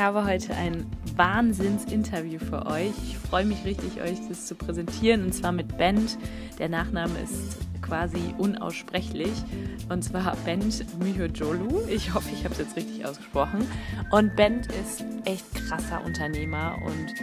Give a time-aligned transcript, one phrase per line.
[0.00, 0.86] Habe heute ein
[1.16, 2.92] Wahnsinnsinterview für euch.
[3.04, 6.16] Ich freue mich richtig, euch das zu präsentieren und zwar mit Bent.
[6.58, 9.32] Der Nachname ist quasi unaussprechlich
[9.90, 11.82] und zwar Bent Myhojolu.
[11.88, 13.66] Ich hoffe, ich habe es jetzt richtig ausgesprochen.
[14.10, 17.14] Und Bent ist echt krasser Unternehmer und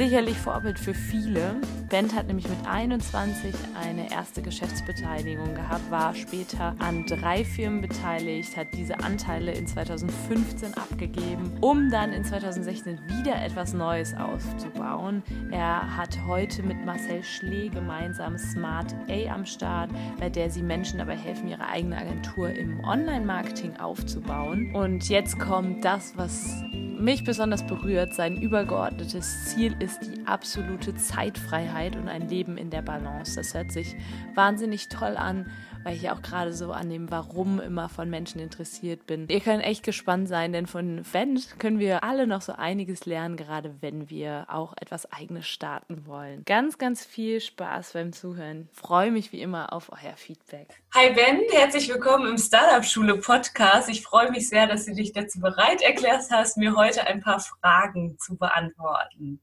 [0.00, 1.56] sicherlich Vorbild für viele.
[1.90, 8.56] Bent hat nämlich mit 21 eine erste Geschäftsbeteiligung gehabt, war später an drei Firmen beteiligt,
[8.56, 15.22] hat diese Anteile in 2015 abgegeben, um dann in 2016 wieder etwas Neues aufzubauen.
[15.50, 20.96] Er hat heute mit Marcel Schlee gemeinsam Smart A am Start, bei der sie Menschen
[20.96, 24.74] dabei helfen, ihre eigene Agentur im Online-Marketing aufzubauen.
[24.74, 26.62] Und jetzt kommt das, was
[27.00, 28.14] mich besonders berührt.
[28.14, 33.36] Sein übergeordnetes Ziel ist die absolute Zeitfreiheit und ein Leben in der Balance.
[33.36, 33.96] Das hört sich
[34.34, 35.46] wahnsinnig toll an
[35.84, 39.26] weil ich ja auch gerade so an dem Warum immer von Menschen interessiert bin.
[39.28, 43.36] Ihr könnt echt gespannt sein, denn von Vent können wir alle noch so einiges lernen,
[43.36, 46.42] gerade wenn wir auch etwas eigenes starten wollen.
[46.44, 48.68] Ganz, ganz viel Spaß beim Zuhören.
[48.72, 50.68] Freue mich wie immer auf euer Feedback.
[50.94, 53.88] Hi Ben, herzlich willkommen im Startup Schule Podcast.
[53.88, 57.40] Ich freue mich sehr, dass du dich dazu bereit erklärt hast, mir heute ein paar
[57.40, 59.40] Fragen zu beantworten.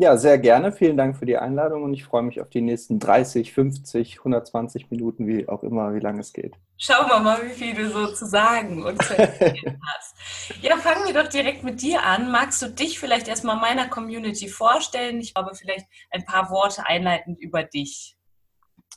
[0.00, 0.70] Ja, sehr gerne.
[0.70, 4.92] Vielen Dank für die Einladung und ich freue mich auf die nächsten 30, 50, 120
[4.92, 6.54] Minuten, wie auch immer, wie lange es geht.
[6.76, 10.14] Schauen wir mal, wie viel du so zu sagen und zu erzählen hast.
[10.62, 12.30] Ja, fangen wir doch direkt mit dir an.
[12.30, 15.18] Magst du dich vielleicht erstmal meiner Community vorstellen?
[15.18, 18.16] Ich glaube, vielleicht ein paar Worte einleitend über dich.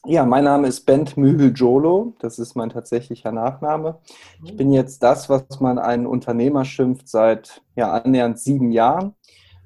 [0.05, 2.15] Ja, mein Name ist Bent Mühel-Jolo.
[2.19, 3.99] Das ist mein tatsächlicher Nachname.
[4.43, 9.15] Ich bin jetzt das, was man einen Unternehmer schimpft, seit ja, annähernd sieben Jahren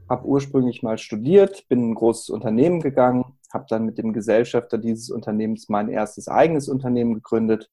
[0.09, 4.77] habe ursprünglich mal studiert, bin in ein großes Unternehmen gegangen, habe dann mit dem Gesellschafter
[4.77, 7.69] dieses Unternehmens mein erstes eigenes Unternehmen gegründet,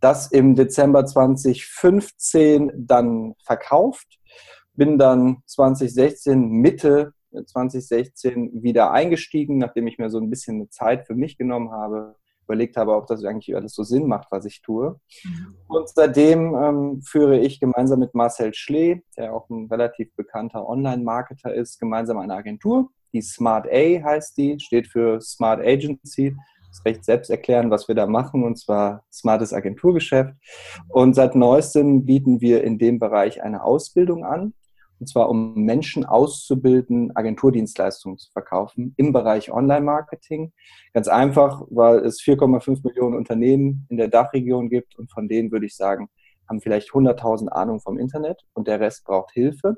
[0.00, 4.18] das im Dezember 2015 dann verkauft,
[4.74, 7.12] bin dann 2016 Mitte
[7.44, 12.76] 2016 wieder eingestiegen, nachdem ich mir so ein bisschen Zeit für mich genommen habe, überlegt
[12.76, 14.98] habe, ob das eigentlich alles so Sinn macht, was ich tue.
[15.24, 15.54] Mhm.
[15.68, 21.52] Und seitdem ähm, führe ich gemeinsam mit Marcel Schlee, der auch ein relativ bekannter Online-Marketer
[21.52, 22.90] ist, gemeinsam eine Agentur.
[23.12, 26.36] Die Smart A heißt die, steht für Smart Agency.
[26.68, 30.34] Das ist recht selbst erklären, was wir da machen, und zwar smartes Agenturgeschäft.
[30.88, 34.52] Und seit neuestem bieten wir in dem Bereich eine Ausbildung an
[34.98, 40.52] und zwar um Menschen auszubilden, Agenturdienstleistungen zu verkaufen im Bereich Online-Marketing.
[40.94, 45.66] Ganz einfach, weil es 4,5 Millionen Unternehmen in der Dachregion gibt und von denen würde
[45.66, 46.08] ich sagen,
[46.48, 49.76] haben vielleicht 100.000 Ahnung vom Internet und der Rest braucht Hilfe.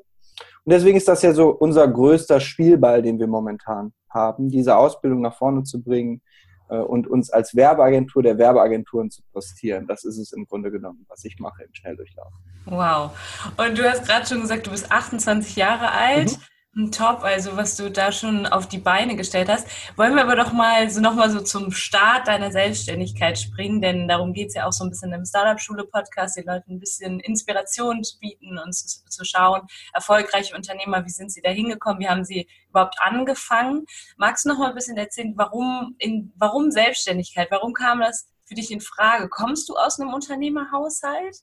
[0.65, 5.21] Und deswegen ist das ja so unser größter Spielball, den wir momentan haben, diese Ausbildung
[5.21, 6.23] nach vorne zu bringen,
[6.69, 9.87] und uns als Werbeagentur der Werbeagenturen zu postieren.
[9.87, 12.33] Das ist es im Grunde genommen, was ich mache im Schnelldurchlauf.
[12.67, 13.11] Wow.
[13.57, 16.33] Und du hast gerade schon gesagt, du bist 28 Jahre alt.
[16.33, 16.43] Mhm.
[16.87, 19.67] Top, also was du da schon auf die Beine gestellt hast.
[19.97, 24.33] Wollen wir aber doch mal so nochmal so zum Start deiner Selbstständigkeit springen, denn darum
[24.33, 28.21] geht es ja auch so ein bisschen im Startup-Schule-Podcast, den Leuten ein bisschen Inspiration zu
[28.21, 29.63] bieten und zu, zu, schauen,
[29.93, 33.85] erfolgreiche Unternehmer, wie sind sie da hingekommen, wie haben sie überhaupt angefangen.
[34.17, 38.55] Magst du noch mal ein bisschen erzählen, warum, in, warum Selbstständigkeit, warum kam das für
[38.55, 39.29] dich in Frage?
[39.29, 41.43] Kommst du aus einem Unternehmerhaushalt?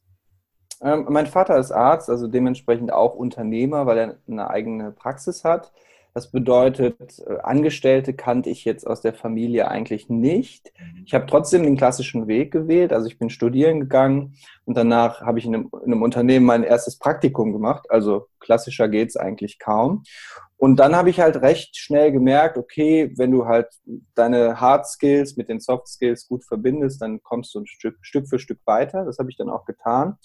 [0.82, 5.72] Ähm, mein Vater ist Arzt, also dementsprechend auch Unternehmer, weil er eine eigene Praxis hat.
[6.16, 10.72] Das bedeutet, äh, Angestellte kannte ich jetzt aus der Familie eigentlich nicht.
[11.06, 12.94] Ich habe trotzdem den klassischen Weg gewählt.
[12.94, 16.64] Also ich bin studieren gegangen und danach habe ich in einem, in einem Unternehmen mein
[16.64, 17.92] erstes Praktikum gemacht.
[17.92, 20.04] Also klassischer geht es eigentlich kaum.
[20.56, 23.68] Und dann habe ich halt recht schnell gemerkt, okay, wenn du halt
[24.14, 28.30] deine Hard Skills mit den Soft Skills gut verbindest, dann kommst du ein Stück, Stück
[28.30, 29.04] für Stück weiter.
[29.04, 30.18] Das habe ich dann auch getan.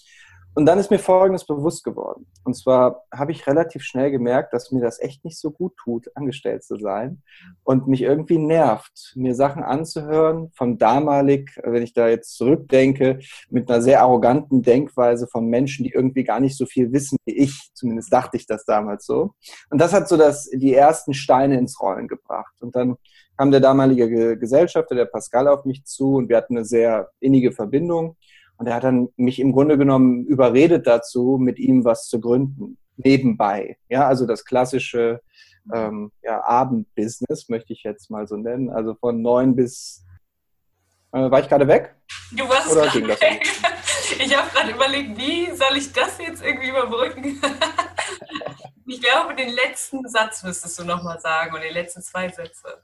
[0.53, 2.25] Und dann ist mir Folgendes bewusst geworden.
[2.43, 6.09] Und zwar habe ich relativ schnell gemerkt, dass mir das echt nicht so gut tut,
[6.15, 7.21] angestellt zu sein
[7.63, 13.19] und mich irgendwie nervt, mir Sachen anzuhören von damalig, wenn ich da jetzt zurückdenke,
[13.49, 17.37] mit einer sehr arroganten Denkweise von Menschen, die irgendwie gar nicht so viel wissen wie
[17.37, 17.71] ich.
[17.73, 19.33] Zumindest dachte ich das damals so.
[19.69, 22.53] Und das hat so das, die ersten Steine ins Rollen gebracht.
[22.59, 22.97] Und dann
[23.37, 27.51] kam der damalige Gesellschafter, der Pascal, auf mich zu und wir hatten eine sehr innige
[27.51, 28.17] Verbindung.
[28.61, 32.77] Und er hat dann mich im Grunde genommen überredet dazu, mit ihm was zu gründen.
[32.95, 33.77] nebenbei.
[33.89, 35.19] Ja, also das klassische
[35.73, 38.69] ähm, ja, Abendbusiness, möchte ich jetzt mal so nennen.
[38.69, 40.05] Also von neun bis.
[41.11, 41.95] Äh, war ich gerade weg?
[42.33, 43.41] Du warst Oder ging das weg.
[44.19, 47.41] Ich habe gerade überlegt, wie soll ich das jetzt irgendwie überbrücken?
[48.85, 52.83] ich glaube, den letzten Satz müsstest du nochmal sagen oder die letzten zwei Sätze.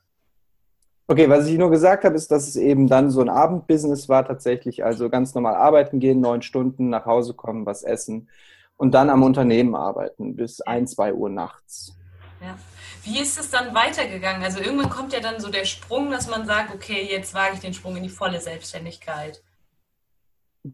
[1.09, 4.25] Okay, was ich nur gesagt habe, ist, dass es eben dann so ein Abendbusiness war
[4.25, 4.83] tatsächlich.
[4.83, 8.27] Also ganz normal arbeiten gehen, neun Stunden, nach Hause kommen, was essen
[8.75, 11.95] und dann am Unternehmen arbeiten bis ein, zwei Uhr nachts.
[12.41, 12.57] Ja.
[13.03, 14.43] Wie ist es dann weitergegangen?
[14.43, 17.61] Also irgendwann kommt ja dann so der Sprung, dass man sagt, okay, jetzt wage ich
[17.61, 19.41] den Sprung in die volle Selbstständigkeit.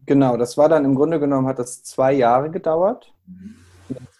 [0.04, 3.12] Genau, das war dann im Grunde genommen, hat das zwei Jahre gedauert.
[3.26, 3.56] Mhm.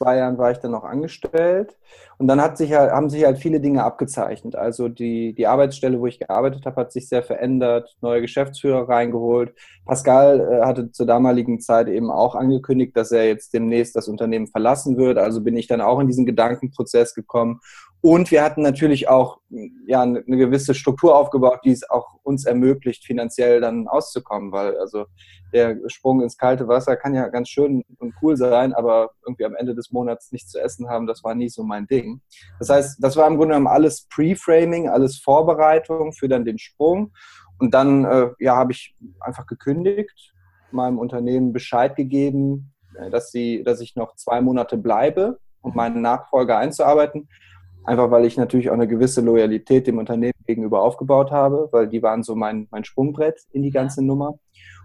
[0.05, 1.79] Zwei Jahren war ich dann noch angestellt.
[2.19, 4.55] Und dann hat sich halt, haben sich halt viele Dinge abgezeichnet.
[4.55, 9.55] Also die, die Arbeitsstelle, wo ich gearbeitet habe, hat sich sehr verändert, neue Geschäftsführer reingeholt.
[9.87, 14.47] Pascal äh, hatte zur damaligen Zeit eben auch angekündigt, dass er jetzt demnächst das Unternehmen
[14.47, 15.17] verlassen wird.
[15.17, 17.61] Also bin ich dann auch in diesen Gedankenprozess gekommen
[18.05, 19.39] und wir hatten natürlich auch
[19.87, 25.07] ja, eine gewisse Struktur aufgebaut, die es auch uns ermöglicht, finanziell dann auszukommen, weil also
[25.55, 29.55] der Sprung ins kalte Wasser kann ja ganz schön und cool sein, aber irgendwie am
[29.55, 32.21] Ende des Monats nichts zu essen haben, das war nie so mein Ding.
[32.59, 37.13] Das heißt, das war im Grunde genommen alles Pre-Framing, alles Vorbereitung für dann den Sprung.
[37.59, 40.35] Und dann äh, ja, habe ich einfach gekündigt,
[40.71, 46.03] meinem Unternehmen Bescheid gegeben, äh, dass, sie, dass ich noch zwei Monate bleibe, um meinen
[46.03, 47.29] Nachfolger einzuarbeiten
[47.85, 52.03] Einfach weil ich natürlich auch eine gewisse Loyalität dem Unternehmen gegenüber aufgebaut habe, weil die
[52.03, 54.39] waren so mein, mein Sprungbrett in die ganze Nummer.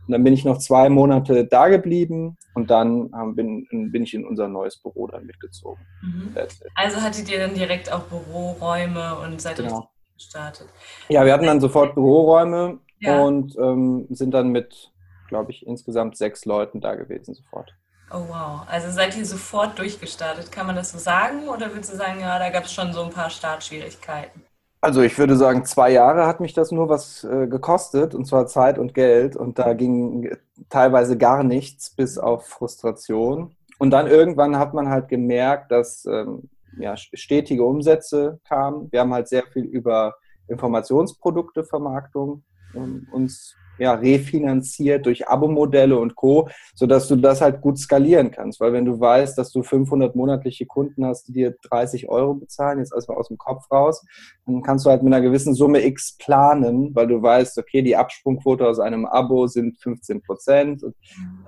[0.10, 4.26] Und dann bin ich noch zwei Monate da geblieben und dann bin, bin ich in
[4.26, 5.86] unser neues Büro dann mitgezogen.
[6.02, 6.36] Mhm.
[6.74, 9.92] Also hattet ihr dann direkt auch Büroräume und seid genau.
[10.16, 10.68] gestartet?
[11.10, 13.22] Ja, wir hatten dann sofort Büroräume ja.
[13.22, 14.92] und ähm, sind dann mit,
[15.28, 17.76] glaube ich, insgesamt sechs Leuten da gewesen sofort.
[18.10, 21.48] Oh wow, also seid ihr sofort durchgestartet, kann man das so sagen?
[21.50, 24.42] Oder würdest du sagen, ja, da gab es schon so ein paar Startschwierigkeiten?
[24.82, 28.48] Also ich würde sagen, zwei Jahre hat mich das nur was äh, gekostet, und zwar
[28.48, 29.36] Zeit und Geld.
[29.36, 30.32] Und da ging
[30.70, 33.56] teilweise gar nichts bis auf Frustration.
[33.78, 38.90] Und dann irgendwann hat man halt gemerkt, dass ähm, ja, stetige Umsätze kamen.
[38.92, 40.16] Wir haben halt sehr viel über
[40.48, 42.44] Informationsprodukte Vermarktung
[42.74, 48.60] ähm, uns ja, refinanziert durch Abo-Modelle und Co., sodass du das halt gut skalieren kannst.
[48.60, 52.80] Weil wenn du weißt, dass du 500 monatliche Kunden hast, die dir 30 Euro bezahlen,
[52.80, 54.06] jetzt erstmal aus dem Kopf raus,
[54.46, 57.96] dann kannst du halt mit einer gewissen Summe X planen, weil du weißt, okay, die
[57.96, 60.84] Absprungquote aus einem Abo sind 15 Prozent.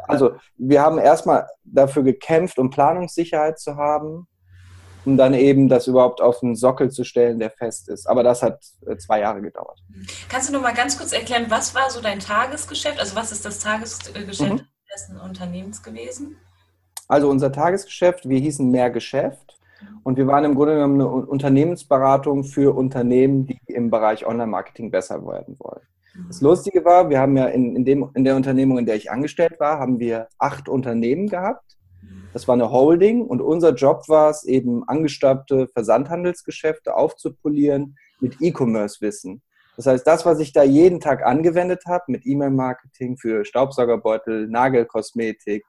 [0.08, 4.28] Also wir haben erstmal dafür gekämpft, um Planungssicherheit zu haben
[5.06, 8.08] um dann eben das überhaupt auf einen Sockel zu stellen, der fest ist.
[8.08, 9.80] Aber das hat äh, zwei Jahre gedauert.
[10.30, 13.00] Kannst du noch mal ganz kurz erklären, was war so dein Tagesgeschäft?
[13.00, 14.62] Also was ist das Tagesgeschäft mhm.
[14.94, 16.38] dessen Unternehmens gewesen?
[17.08, 19.60] Also unser Tagesgeschäft, wir hießen Mehr Geschäft
[20.04, 25.26] und wir waren im Grunde genommen eine Unternehmensberatung für Unternehmen, die im Bereich Online-Marketing besser
[25.26, 25.82] werden wollen.
[26.28, 29.12] Das Lustige war, wir haben ja in, in, dem, in der Unternehmung, in der ich
[29.12, 31.78] angestellt war, haben wir acht Unternehmen gehabt
[32.34, 39.42] das war eine Holding und unser Job war es eben, angestaubte Versandhandelsgeschäfte aufzupolieren mit E-Commerce-Wissen.
[39.78, 45.64] Das heißt, das, was ich da jeden Tag angewendet habe mit E-Mail-Marketing für Staubsaugerbeutel, Nagelkosmetik,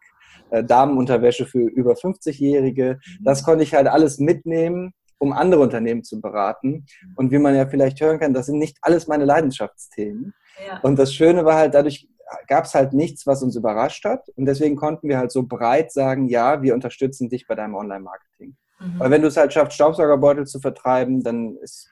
[0.50, 6.20] äh, Damenunterwäsche für über 50-Jährige, das konnte ich halt alles mitnehmen, um andere Unternehmen zu
[6.20, 6.84] beraten.
[7.14, 10.34] Und wie man ja vielleicht hören kann, das sind nicht alles meine Leidenschaftsthemen.
[10.66, 10.80] Ja.
[10.82, 12.08] Und das Schöne war halt, dadurch
[12.46, 14.28] gab es halt nichts, was uns überrascht hat.
[14.36, 18.56] Und deswegen konnten wir halt so breit sagen, ja, wir unterstützen dich bei deinem Online-Marketing.
[18.78, 18.98] Mhm.
[18.98, 21.90] Weil wenn du es halt schaffst, Staubsaugerbeutel zu vertreiben, dann ist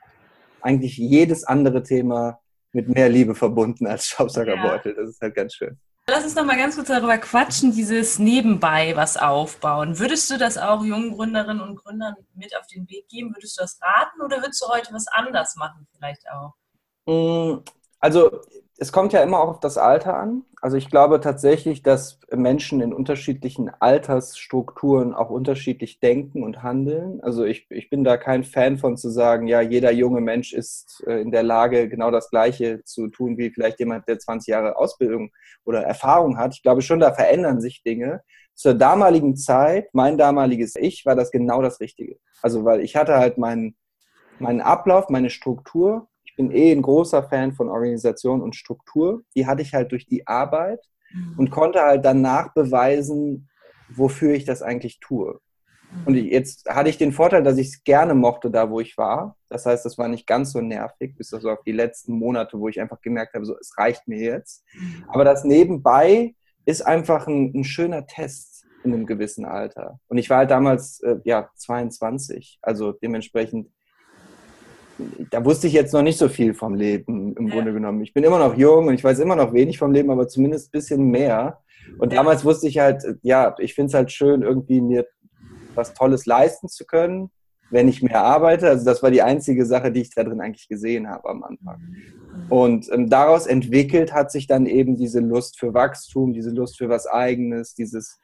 [0.60, 2.40] eigentlich jedes andere Thema
[2.72, 4.92] mit mehr Liebe verbunden als Staubsaugerbeutel.
[4.92, 5.02] Ja.
[5.02, 5.78] Das ist halt ganz schön.
[6.08, 9.98] Lass uns noch mal ganz kurz darüber quatschen, dieses nebenbei was aufbauen.
[9.98, 13.32] Würdest du das auch jungen Gründerinnen und Gründern mit auf den Weg geben?
[13.34, 16.54] Würdest du das raten oder würdest du heute was anders machen vielleicht auch?
[17.06, 17.62] Mm,
[18.00, 18.40] also
[18.82, 20.42] es kommt ja immer auch auf das Alter an.
[20.62, 27.20] Also ich glaube tatsächlich, dass Menschen in unterschiedlichen Altersstrukturen auch unterschiedlich denken und handeln.
[27.20, 31.04] Also ich, ich bin da kein Fan von zu sagen, ja, jeder junge Mensch ist
[31.06, 34.76] äh, in der Lage, genau das Gleiche zu tun, wie vielleicht jemand, der 20 Jahre
[34.78, 35.30] Ausbildung
[35.66, 36.54] oder Erfahrung hat.
[36.54, 38.22] Ich glaube schon, da verändern sich Dinge.
[38.54, 42.16] Zur damaligen Zeit, mein damaliges Ich, war das genau das Richtige.
[42.40, 43.76] Also weil ich hatte halt meinen,
[44.38, 46.09] meinen Ablauf, meine Struktur
[46.40, 49.22] bin eh ein großer Fan von Organisation und Struktur.
[49.36, 50.80] Die hatte ich halt durch die Arbeit
[51.12, 51.34] mhm.
[51.36, 53.50] und konnte halt danach beweisen,
[53.90, 55.38] wofür ich das eigentlich tue.
[55.92, 56.06] Mhm.
[56.06, 59.36] Und jetzt hatte ich den Vorteil, dass ich es gerne mochte, da wo ich war.
[59.50, 62.68] Das heißt, das war nicht ganz so nervig, bis also auf die letzten Monate, wo
[62.68, 64.64] ich einfach gemerkt habe, so, es reicht mir jetzt.
[64.72, 65.04] Mhm.
[65.08, 68.64] Aber das nebenbei ist einfach ein, ein schöner Test.
[68.82, 70.00] in einem gewissen Alter.
[70.08, 73.68] Und ich war halt damals äh, ja 22, also dementsprechend
[75.30, 77.54] da wusste ich jetzt noch nicht so viel vom Leben im ja.
[77.54, 78.02] Grunde genommen.
[78.02, 80.68] Ich bin immer noch jung und ich weiß immer noch wenig vom Leben, aber zumindest
[80.68, 81.60] ein bisschen mehr.
[81.98, 85.06] Und damals wusste ich halt, ja, ich finde es halt schön, irgendwie mir
[85.74, 87.30] was Tolles leisten zu können,
[87.70, 88.68] wenn ich mehr arbeite.
[88.68, 91.80] Also das war die einzige Sache, die ich da drin eigentlich gesehen habe am Anfang.
[92.48, 96.88] Und ähm, daraus entwickelt hat sich dann eben diese Lust für Wachstum, diese Lust für
[96.88, 98.20] was Eigenes, dieses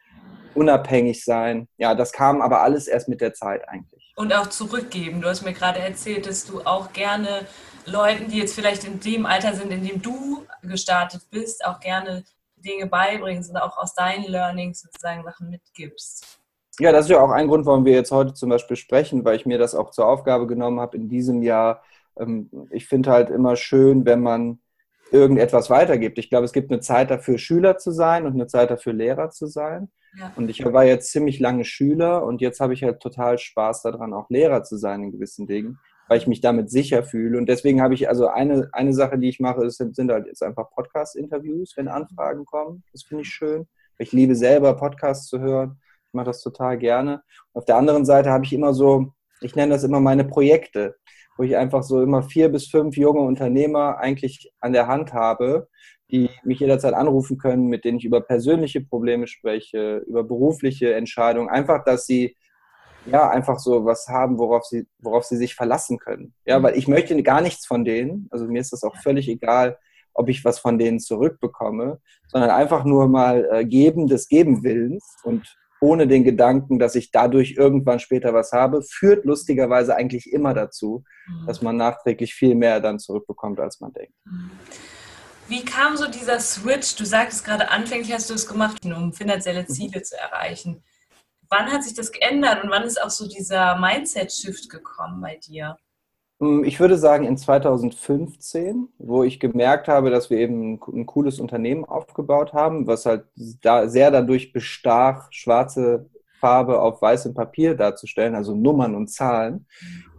[0.55, 1.69] unabhängig sein.
[1.77, 3.96] Ja, das kam aber alles erst mit der Zeit eigentlich.
[4.17, 5.21] Und auch zurückgeben.
[5.21, 7.47] Du hast mir gerade erzählt, dass du auch gerne
[7.85, 12.25] Leuten, die jetzt vielleicht in dem Alter sind, in dem du gestartet bist, auch gerne
[12.57, 16.41] Dinge beibringst und auch aus deinen Learnings sozusagen Sachen mitgibst.
[16.79, 19.37] Ja, das ist ja auch ein Grund, warum wir jetzt heute zum Beispiel sprechen, weil
[19.37, 21.83] ich mir das auch zur Aufgabe genommen habe in diesem Jahr.
[22.19, 24.61] Ähm, ich finde halt immer schön, wenn man
[25.11, 26.19] irgendetwas weitergibt.
[26.19, 29.31] Ich glaube, es gibt eine Zeit dafür, Schüler zu sein und eine Zeit dafür, Lehrer
[29.31, 29.91] zu sein.
[30.19, 30.33] Ja.
[30.37, 34.15] Und ich war jetzt ziemlich lange Schüler und jetzt habe ich halt total Spaß daran,
[34.15, 37.37] auch Lehrer zu sein in gewissen Dingen, weil ich mich damit sicher fühle.
[37.37, 40.43] Und deswegen habe ich also eine, eine Sache, die ich mache, sind, sind halt jetzt
[40.43, 42.83] einfach Podcast-Interviews, wenn Anfragen kommen.
[42.93, 43.67] Das finde ich schön.
[43.99, 45.79] Ich liebe selber Podcasts zu hören.
[46.09, 47.23] Ich mache das total gerne.
[47.53, 50.97] Auf der anderen Seite habe ich immer so, ich nenne das immer meine Projekte
[51.37, 55.69] wo ich einfach so immer vier bis fünf junge Unternehmer eigentlich an der Hand habe,
[56.11, 61.49] die mich jederzeit anrufen können, mit denen ich über persönliche Probleme spreche, über berufliche Entscheidungen,
[61.49, 62.37] einfach, dass sie
[63.07, 66.33] ja einfach so was haben, worauf sie, worauf sie sich verlassen können.
[66.45, 66.65] Ja, mhm.
[66.65, 69.79] weil ich möchte gar nichts von denen, also mir ist das auch völlig egal,
[70.15, 75.57] ob ich was von denen zurückbekomme, sondern einfach nur mal äh, geben des Gebenwillens und
[75.81, 81.05] ohne den Gedanken, dass ich dadurch irgendwann später was habe, führt lustigerweise eigentlich immer dazu,
[81.27, 81.47] mhm.
[81.47, 84.15] dass man nachträglich viel mehr dann zurückbekommt, als man denkt.
[84.25, 84.51] Mhm.
[85.49, 86.97] Wie kam so dieser Switch?
[86.97, 89.69] Du sagtest gerade, anfänglich hast du es gemacht, um finanzielle mhm.
[89.69, 90.83] Ziele zu erreichen.
[91.49, 95.77] Wann hat sich das geändert und wann ist auch so dieser Mindset-Shift gekommen bei dir?
[96.41, 101.41] Hm, ich würde sagen in 2015, wo ich gemerkt habe, dass wir eben ein cooles
[101.41, 103.25] Unternehmen aufgebaut haben, was halt
[103.63, 109.67] da sehr dadurch bestach, schwarze Farbe auf weißem Papier darzustellen, also Nummern und Zahlen.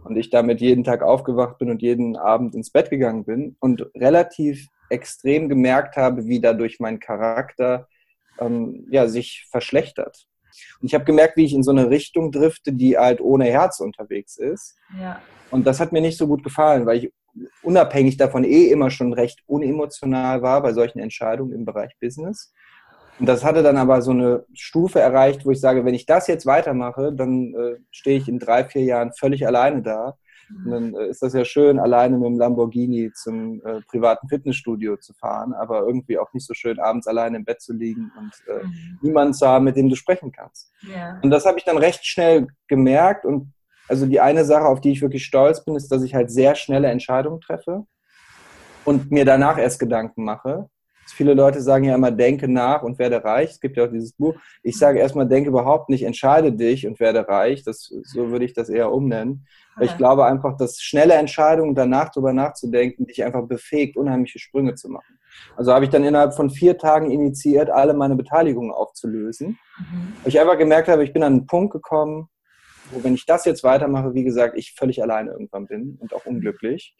[0.04, 3.86] Und ich damit jeden Tag aufgewacht bin und jeden Abend ins Bett gegangen bin und
[3.94, 7.88] relativ extrem gemerkt habe, wie dadurch mein Charakter
[8.40, 10.27] ähm, ja, sich verschlechtert.
[10.80, 13.80] Und ich habe gemerkt, wie ich in so eine Richtung drifte, die halt ohne Herz
[13.80, 14.76] unterwegs ist.
[15.00, 15.20] Ja.
[15.50, 17.12] Und das hat mir nicht so gut gefallen, weil ich
[17.62, 22.52] unabhängig davon eh immer schon recht unemotional war bei solchen Entscheidungen im Bereich Business.
[23.18, 26.28] Und das hatte dann aber so eine Stufe erreicht, wo ich sage, wenn ich das
[26.28, 30.16] jetzt weitermache, dann äh, stehe ich in drei, vier Jahren völlig alleine da.
[30.50, 34.96] Und dann äh, ist das ja schön, alleine mit dem Lamborghini zum äh, privaten Fitnessstudio
[34.96, 38.32] zu fahren, aber irgendwie auch nicht so schön, abends alleine im Bett zu liegen und
[38.48, 38.98] äh, mhm.
[39.02, 40.72] niemanden zu haben, mit dem du sprechen kannst.
[40.82, 41.18] Ja.
[41.22, 43.52] Und das habe ich dann recht schnell gemerkt und
[43.88, 46.54] also die eine Sache, auf die ich wirklich stolz bin, ist, dass ich halt sehr
[46.54, 47.86] schnelle Entscheidungen treffe
[48.84, 50.68] und mir danach erst Gedanken mache.
[51.12, 53.50] Viele Leute sagen ja immer, denke nach und werde reich.
[53.50, 54.34] Es gibt ja auch dieses Buch.
[54.62, 57.62] Ich sage erstmal, denke überhaupt nicht, entscheide dich und werde reich.
[57.64, 59.46] Das, so würde ich das eher umnennen.
[59.76, 64.74] Weil ich glaube einfach, dass schnelle Entscheidungen, danach drüber nachzudenken, dich einfach befähigt, unheimliche Sprünge
[64.74, 65.18] zu machen.
[65.56, 69.58] Also habe ich dann innerhalb von vier Tagen initiiert, alle meine Beteiligungen aufzulösen.
[69.78, 70.12] Mhm.
[70.22, 72.28] Weil ich einfach gemerkt habe, ich bin an einen Punkt gekommen,
[72.90, 76.26] wo, wenn ich das jetzt weitermache, wie gesagt, ich völlig alleine irgendwann bin und auch
[76.26, 76.94] unglücklich.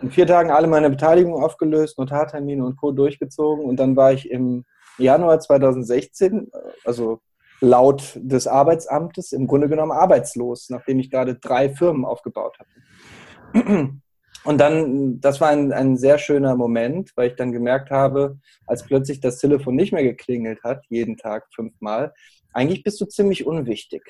[0.00, 2.92] In vier Tagen alle meine Beteiligungen aufgelöst, Notartermine und Co.
[2.92, 4.64] durchgezogen und dann war ich im
[4.98, 6.50] Januar 2016,
[6.84, 7.20] also
[7.60, 14.00] laut des Arbeitsamtes, im Grunde genommen arbeitslos, nachdem ich gerade drei Firmen aufgebaut hatte.
[14.44, 18.84] Und dann, das war ein, ein sehr schöner Moment, weil ich dann gemerkt habe, als
[18.84, 22.14] plötzlich das Telefon nicht mehr geklingelt hat, jeden Tag fünfmal,
[22.52, 24.02] eigentlich bist du ziemlich unwichtig.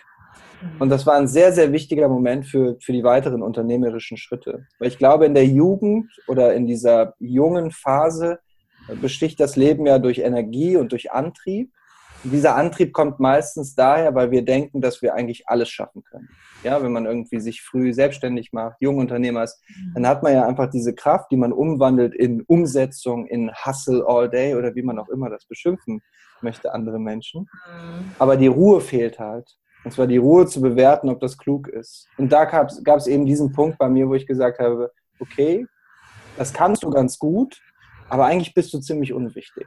[0.79, 4.67] Und das war ein sehr, sehr wichtiger Moment für, für die weiteren unternehmerischen Schritte.
[4.79, 8.41] Weil ich glaube, in der Jugend oder in dieser jungen Phase
[9.01, 11.73] besticht das Leben ja durch Energie und durch Antrieb.
[12.23, 16.29] Und dieser Antrieb kommt meistens daher, weil wir denken, dass wir eigentlich alles schaffen können.
[16.63, 19.59] Ja, wenn man irgendwie sich früh selbstständig macht, Jungunternehmer ist,
[19.95, 24.29] dann hat man ja einfach diese Kraft, die man umwandelt in Umsetzung, in Hustle all
[24.29, 26.03] day oder wie man auch immer das beschimpfen
[26.43, 27.43] möchte, andere Menschen.
[27.43, 28.11] Mhm.
[28.19, 29.57] Aber die Ruhe fehlt halt.
[29.85, 32.07] Und zwar die Ruhe zu bewerten, ob das klug ist.
[32.19, 35.67] Und da gab es eben diesen Punkt bei mir, wo ich gesagt habe, okay,
[36.37, 37.61] das kannst du ganz gut,
[38.09, 39.67] aber eigentlich bist du ziemlich unwichtig.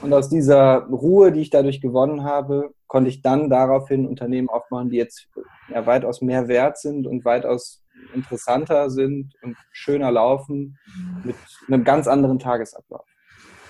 [0.00, 4.90] Und aus dieser Ruhe, die ich dadurch gewonnen habe, konnte ich dann daraufhin Unternehmen aufbauen,
[4.90, 5.28] die jetzt
[5.68, 10.78] ja, weitaus mehr wert sind und weitaus interessanter sind und schöner laufen
[11.24, 13.06] mit einem ganz anderen Tagesablauf.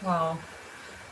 [0.02, 0.36] Wow.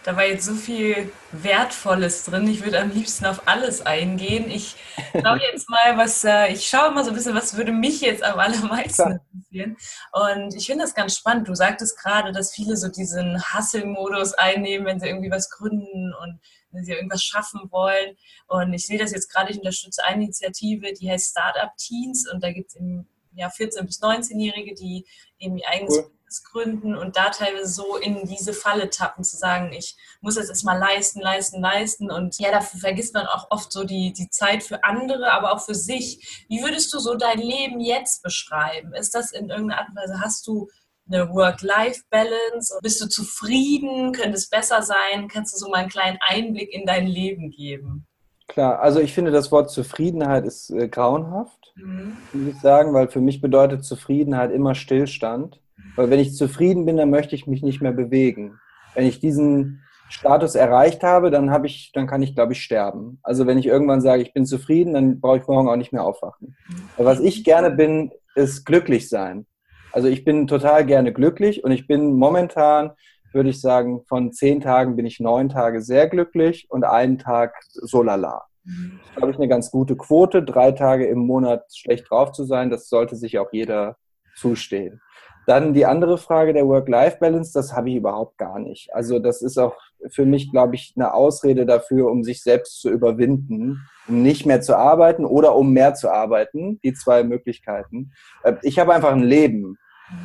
[0.07, 2.47] Da war jetzt so viel Wertvolles drin.
[2.47, 4.49] Ich würde am liebsten auf alles eingehen.
[4.49, 4.77] Ich
[5.13, 8.23] schaue jetzt mal, was, äh, ich schaue mal so ein bisschen, was würde mich jetzt
[8.23, 9.77] am allermeisten interessieren.
[10.13, 11.49] Und ich finde das ganz spannend.
[11.49, 16.39] Du sagtest gerade, dass viele so diesen Hustle-Modus einnehmen, wenn sie irgendwie was gründen und
[16.71, 18.17] wenn sie irgendwas schaffen wollen.
[18.47, 22.45] Und ich sehe das jetzt gerade, ich unterstütze eine Initiative, die heißt Startup Teens und
[22.45, 25.05] da gibt es eben ja, 14- bis 19-Jährige, die
[25.41, 26.16] eben ihr eigenes cool.
[26.45, 30.79] Gründen und da teilweise so in diese Falle tappen, zu sagen, ich muss jetzt erstmal
[30.79, 32.11] leisten, leisten, leisten.
[32.11, 35.65] Und ja, dafür vergisst man auch oft so die, die Zeit für andere, aber auch
[35.65, 36.45] für sich.
[36.49, 38.93] Wie würdest du so dein Leben jetzt beschreiben?
[38.95, 40.69] Ist das in irgendeiner Art und Weise, hast du
[41.09, 42.79] eine Work-Life-Balance?
[42.83, 44.13] Bist du zufrieden?
[44.13, 45.29] Könnte es besser sein?
[45.29, 48.07] Kannst du so mal einen kleinen Einblick in dein Leben geben?
[48.49, 52.17] Klar, also ich finde, das Wort Zufriedenheit ist äh, grauenhaft, mhm.
[52.33, 55.61] muss ich sagen, weil für mich bedeutet Zufriedenheit immer Stillstand.
[55.97, 58.59] Weil wenn ich zufrieden bin, dann möchte ich mich nicht mehr bewegen.
[58.95, 63.19] Wenn ich diesen Status erreicht habe, dann habe ich, dann kann ich, glaube ich, sterben.
[63.23, 66.05] Also wenn ich irgendwann sage, ich bin zufrieden, dann brauche ich morgen auch nicht mehr
[66.05, 66.57] aufwachen.
[66.97, 69.47] Aber was ich gerne bin, ist glücklich sein.
[69.93, 72.93] Also ich bin total gerne glücklich und ich bin momentan,
[73.33, 77.55] würde ich sagen, von zehn Tagen bin ich neun Tage sehr glücklich und einen Tag
[77.71, 78.45] so lala.
[78.65, 82.45] Das ist, glaube ich, eine ganz gute Quote, drei Tage im Monat schlecht drauf zu
[82.45, 82.71] sein.
[82.71, 83.97] Das sollte sich auch jeder
[84.37, 85.01] zustehen.
[85.47, 88.93] Dann die andere Frage der Work-Life-Balance, das habe ich überhaupt gar nicht.
[88.93, 89.77] Also das ist auch
[90.11, 94.61] für mich, glaube ich, eine Ausrede dafür, um sich selbst zu überwinden, um nicht mehr
[94.61, 96.81] zu arbeiten oder um mehr zu arbeiten.
[96.83, 98.13] Die zwei Möglichkeiten.
[98.43, 99.79] Äh, ich habe einfach ein Leben.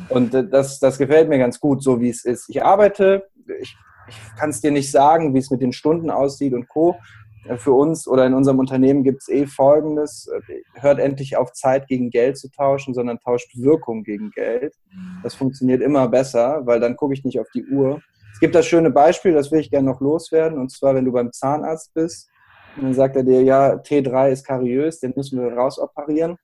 [0.08, 2.48] Und äh, das, das gefällt mir ganz gut, so wie es ist.
[2.48, 3.28] Ich arbeite,
[3.60, 3.76] ich,
[4.08, 6.96] ich kann es dir nicht sagen, wie es mit den Stunden aussieht und Co.
[7.44, 10.28] Äh, für uns oder in unserem Unternehmen gibt es eh Folgendes.
[10.28, 14.74] Äh, hört endlich auf, Zeit gegen Geld zu tauschen, sondern tauscht Wirkung gegen Geld.
[15.22, 18.00] Das funktioniert immer besser, weil dann gucke ich nicht auf die Uhr.
[18.32, 20.58] Es gibt das schöne Beispiel, das will ich gerne noch loswerden.
[20.58, 22.28] Und zwar, wenn du beim Zahnarzt bist
[22.76, 26.36] und dann sagt er dir, ja, T3 ist kariös, den müssen wir rausoperieren.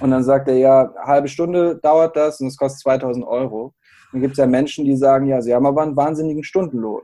[0.00, 3.72] Und dann sagt er, ja, halbe Stunde dauert das und es kostet 2000 Euro.
[4.12, 7.02] Dann gibt es ja Menschen, die sagen, ja, sie haben aber einen wahnsinnigen Stundenlohn.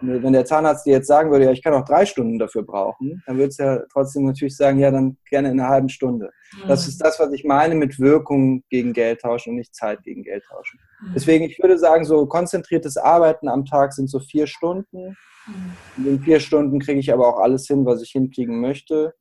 [0.00, 3.22] Wenn der Zahnarzt dir jetzt sagen würde, ja, ich kann auch drei Stunden dafür brauchen,
[3.26, 6.30] dann würde es ja trotzdem natürlich sagen, ja, dann gerne in einer halben Stunde.
[6.52, 6.68] Mhm.
[6.68, 10.22] Das ist das, was ich meine mit Wirkung gegen Geld tauschen und nicht Zeit gegen
[10.22, 10.80] Geld tauschen.
[11.02, 11.12] Mhm.
[11.14, 15.16] Deswegen, ich würde sagen, so konzentriertes Arbeiten am Tag sind so vier Stunden.
[15.46, 16.06] Mhm.
[16.06, 19.14] In vier Stunden kriege ich aber auch alles hin, was ich hinkriegen möchte.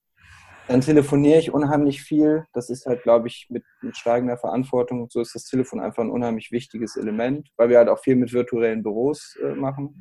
[0.69, 2.45] Dann telefoniere ich unheimlich viel.
[2.53, 5.07] Das ist halt, glaube ich, mit, mit steigender Verantwortung.
[5.09, 8.33] So ist das Telefon einfach ein unheimlich wichtiges Element, weil wir halt auch viel mit
[8.33, 9.95] virtuellen Büros äh, machen.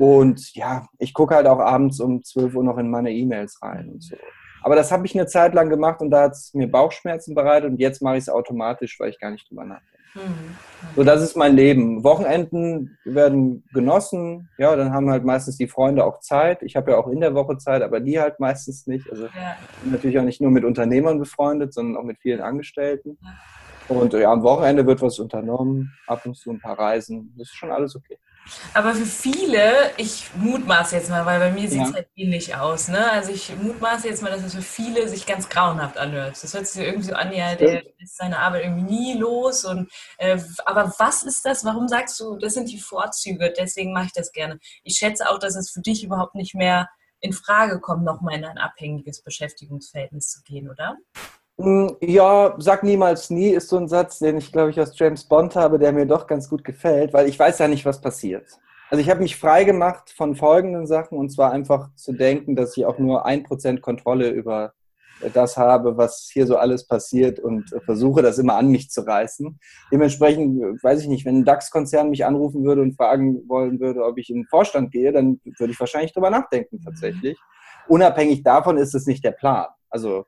[0.00, 3.90] Und ja, ich gucke halt auch abends um 12 Uhr noch in meine E-Mails rein
[3.90, 4.16] und so.
[4.62, 7.70] Aber das habe ich eine Zeit lang gemacht und da hat es mir Bauchschmerzen bereitet
[7.70, 9.98] und jetzt mache ich es automatisch, weil ich gar nicht drüber nachdenke.
[10.14, 10.56] Mhm.
[10.96, 12.02] So, das ist mein Leben.
[12.02, 14.48] Wochenenden werden genossen.
[14.56, 16.62] Ja, dann haben halt meistens die Freunde auch Zeit.
[16.62, 19.06] Ich habe ja auch in der Woche Zeit, aber die halt meistens nicht.
[19.10, 19.56] Also ja.
[19.84, 23.18] natürlich auch nicht nur mit Unternehmern befreundet, sondern auch mit vielen Angestellten.
[23.88, 27.34] Und ja, am Wochenende wird was unternommen, ab und zu ein paar Reisen.
[27.36, 28.16] Das ist schon alles okay.
[28.74, 31.94] Aber für viele, ich mutmaße jetzt mal, weil bei mir sieht es ja.
[31.94, 32.88] halt ähnlich aus.
[32.88, 33.10] Ne?
[33.10, 36.38] Also ich mutmaße jetzt mal, dass es für viele sich ganz grauenhaft anhört.
[36.42, 39.64] Das hört sich irgendwie so an, ja, der ist seine Arbeit irgendwie nie los.
[39.64, 41.64] Und, äh, aber was ist das?
[41.64, 44.58] Warum sagst du, das sind die Vorzüge, deswegen mache ich das gerne.
[44.82, 46.88] Ich schätze auch, dass es für dich überhaupt nicht mehr
[47.20, 50.96] in Frage kommt, nochmal in ein abhängiges Beschäftigungsverhältnis zu gehen, oder?
[51.62, 55.24] Hm, ja, sag niemals nie ist so ein Satz, den ich, glaube ich, aus James
[55.24, 58.46] Bond habe, der mir doch ganz gut gefällt, weil ich weiß ja nicht, was passiert.
[58.88, 62.76] Also ich habe mich frei gemacht von folgenden Sachen und zwar einfach zu denken, dass
[62.78, 64.72] ich auch nur ein Prozent Kontrolle über
[65.34, 69.60] das habe, was hier so alles passiert und versuche das immer an mich zu reißen.
[69.92, 74.16] Dementsprechend, weiß ich nicht, wenn ein DAX-Konzern mich anrufen würde und fragen wollen würde, ob
[74.16, 77.38] ich in den Vorstand gehe, dann würde ich wahrscheinlich drüber nachdenken tatsächlich.
[77.86, 79.66] Unabhängig davon ist es nicht der Plan.
[79.90, 80.24] Also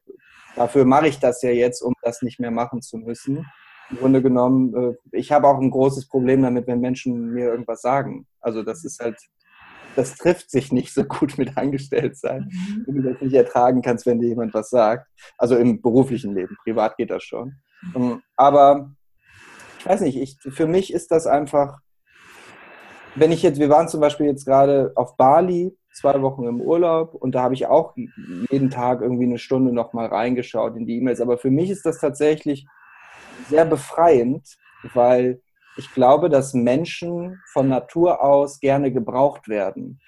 [0.57, 3.47] Dafür mache ich das ja jetzt, um das nicht mehr machen zu müssen.
[3.91, 7.83] Im Grunde genommen, äh, ich habe auch ein großes Problem damit, wenn Menschen mir irgendwas
[7.83, 8.27] sagen.
[8.41, 9.19] Also das ist halt,
[9.97, 12.85] das trifft sich nicht so gut mit Angestelltsein, mhm.
[12.87, 15.09] wenn du das nicht ertragen kannst, wenn dir jemand was sagt.
[15.39, 17.57] Also im beruflichen Leben, privat geht das schon.
[17.95, 18.93] Ähm, aber
[19.79, 21.79] ich weiß nicht, ich, für mich ist das einfach,
[23.15, 27.15] wenn ich jetzt, wir waren zum Beispiel jetzt gerade auf Bali zwei Wochen im Urlaub
[27.15, 27.95] und da habe ich auch
[28.51, 31.21] jeden Tag irgendwie eine Stunde nochmal reingeschaut in die E-Mails.
[31.21, 32.67] Aber für mich ist das tatsächlich
[33.49, 34.57] sehr befreiend,
[34.95, 35.41] weil
[35.77, 40.01] ich glaube, dass Menschen von Natur aus gerne gebraucht werden.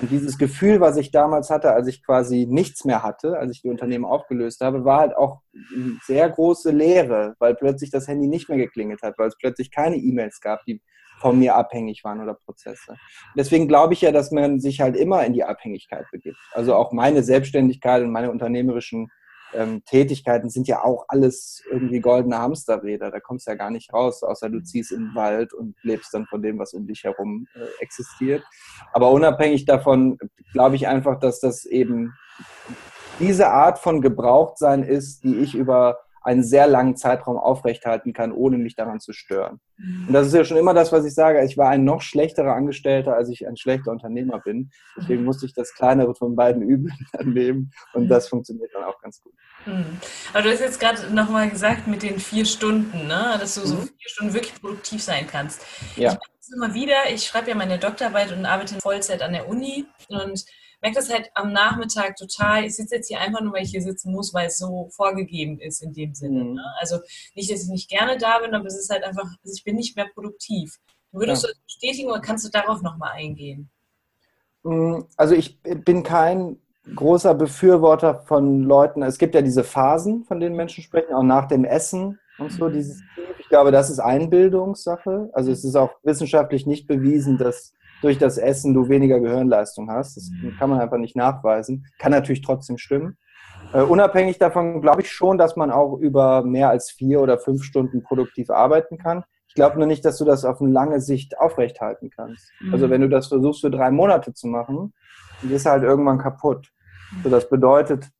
[0.00, 3.62] Und dieses Gefühl, was ich damals hatte, als ich quasi nichts mehr hatte, als ich
[3.62, 8.26] die Unternehmen aufgelöst habe, war halt auch eine sehr große Leere, weil plötzlich das Handy
[8.26, 10.82] nicht mehr geklingelt hat, weil es plötzlich keine E-Mails gab, die
[11.24, 12.98] von mir abhängig waren oder Prozesse.
[13.34, 16.36] Deswegen glaube ich ja, dass man sich halt immer in die Abhängigkeit begibt.
[16.52, 19.10] Also auch meine Selbstständigkeit und meine unternehmerischen
[19.54, 23.10] ähm, Tätigkeiten sind ja auch alles irgendwie goldene Hamsterräder.
[23.10, 26.26] Da kommst du ja gar nicht raus, außer du ziehst den Wald und lebst dann
[26.26, 28.44] von dem, was um dich herum äh, existiert.
[28.92, 30.18] Aber unabhängig davon
[30.52, 32.12] glaube ich einfach, dass das eben
[33.18, 38.56] diese Art von Gebrauchtsein ist, die ich über einen sehr langen Zeitraum aufrechthalten kann, ohne
[38.56, 39.60] mich daran zu stören.
[39.78, 41.44] Und das ist ja schon immer das, was ich sage.
[41.44, 44.70] Ich war ein noch schlechterer Angestellter, als ich ein schlechter Unternehmer bin.
[44.96, 49.22] Deswegen musste ich das kleinere von beiden Übeln nehmen und das funktioniert dann auch ganz
[49.22, 49.34] gut.
[49.66, 49.98] Mhm.
[50.32, 53.36] Aber du hast jetzt gerade nochmal gesagt mit den vier Stunden, ne?
[53.38, 53.82] dass du so mhm.
[53.82, 55.62] vier Stunden wirklich produktiv sein kannst.
[55.96, 56.12] Ja.
[56.12, 57.10] Ich mache immer wieder.
[57.12, 60.44] Ich schreibe ja meine Doktorarbeit und arbeite in Vollzeit an der Uni und
[60.84, 62.64] merke das halt am Nachmittag total.
[62.64, 65.58] Ich sitze jetzt hier einfach nur, weil ich hier sitzen muss, weil es so vorgegeben
[65.58, 66.44] ist in dem Sinne.
[66.44, 66.54] Mhm.
[66.54, 66.64] Ne?
[66.78, 66.98] Also
[67.34, 69.76] nicht, dass ich nicht gerne da bin, aber es ist halt einfach, also ich bin
[69.76, 70.78] nicht mehr produktiv.
[71.10, 71.48] Würdest ja.
[71.48, 73.70] du das bestätigen oder kannst du darauf nochmal eingehen?
[74.62, 76.58] Mm, also ich bin kein
[76.94, 79.02] großer Befürworter von Leuten.
[79.02, 82.68] Es gibt ja diese Phasen, von denen Menschen sprechen, auch nach dem Essen und so.
[82.68, 83.00] Dieses,
[83.38, 85.30] ich glaube, das ist Einbildungssache.
[85.32, 87.72] Also es ist auch wissenschaftlich nicht bewiesen, dass
[88.04, 90.16] durch das Essen du weniger Gehirnleistung hast.
[90.16, 90.56] Das mhm.
[90.58, 91.86] kann man einfach nicht nachweisen.
[91.98, 93.16] Kann natürlich trotzdem stimmen.
[93.72, 97.64] Uh, unabhängig davon glaube ich schon, dass man auch über mehr als vier oder fünf
[97.64, 99.24] Stunden produktiv arbeiten kann.
[99.48, 102.52] Ich glaube nur nicht, dass du das auf eine lange Sicht aufrechthalten kannst.
[102.58, 102.72] Also mhm.
[102.74, 104.92] Also wenn du das versuchst für drei Monate zu machen,
[105.42, 106.70] dann ist halt irgendwann kaputt.
[107.22, 108.10] So, das bedeutet,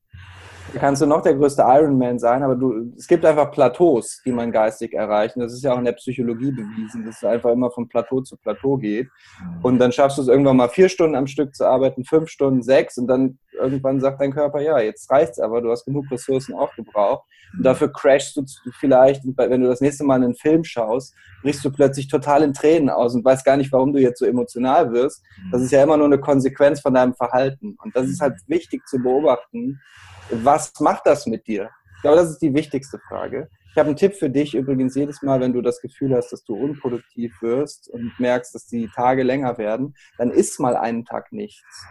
[0.74, 4.52] kannst du noch der größte Ironman sein, aber du, es gibt einfach Plateaus, die man
[4.52, 5.36] geistig erreicht.
[5.36, 8.20] Und das ist ja auch in der Psychologie bewiesen, dass es einfach immer von Plateau
[8.20, 9.08] zu Plateau geht.
[9.62, 12.62] Und dann schaffst du es irgendwann mal vier Stunden am Stück zu arbeiten, fünf Stunden,
[12.62, 16.54] sechs und dann irgendwann sagt dein Körper, ja, jetzt reicht's aber, du hast genug Ressourcen
[16.54, 17.24] aufgebraucht.
[17.56, 18.44] Und dafür crashst du
[18.80, 22.90] vielleicht, wenn du das nächste Mal einen Film schaust, brichst du plötzlich total in Tränen
[22.90, 25.22] aus und weißt gar nicht, warum du jetzt so emotional wirst.
[25.52, 27.76] Das ist ja immer nur eine Konsequenz von deinem Verhalten.
[27.82, 29.80] Und das ist halt wichtig zu beobachten,
[30.30, 31.70] was macht das mit dir?
[31.96, 33.48] Ich glaube, das ist die wichtigste Frage.
[33.70, 36.44] Ich habe einen Tipp für dich übrigens jedes Mal, wenn du das Gefühl hast, dass
[36.44, 41.32] du unproduktiv wirst und merkst, dass die Tage länger werden, dann isst mal einen Tag
[41.32, 41.84] nichts.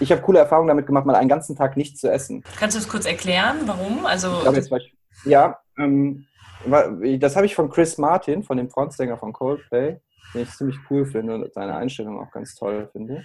[0.00, 2.44] Ich habe coole Erfahrungen damit gemacht, mal einen ganzen Tag nichts zu essen.
[2.58, 4.04] Kannst du es kurz erklären, warum?
[4.04, 6.26] Also ich, ja, ähm,
[6.66, 10.00] das habe ich von Chris Martin, von dem Frontsänger von Coldplay,
[10.34, 13.24] den ich ziemlich cool finde und seine Einstellung auch ganz toll finde.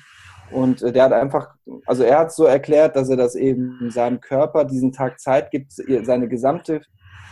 [0.52, 1.50] Und äh, der hat einfach,
[1.86, 5.74] also er hat so erklärt, dass er das eben seinem Körper diesen Tag Zeit gibt,
[5.74, 6.82] seine gesamte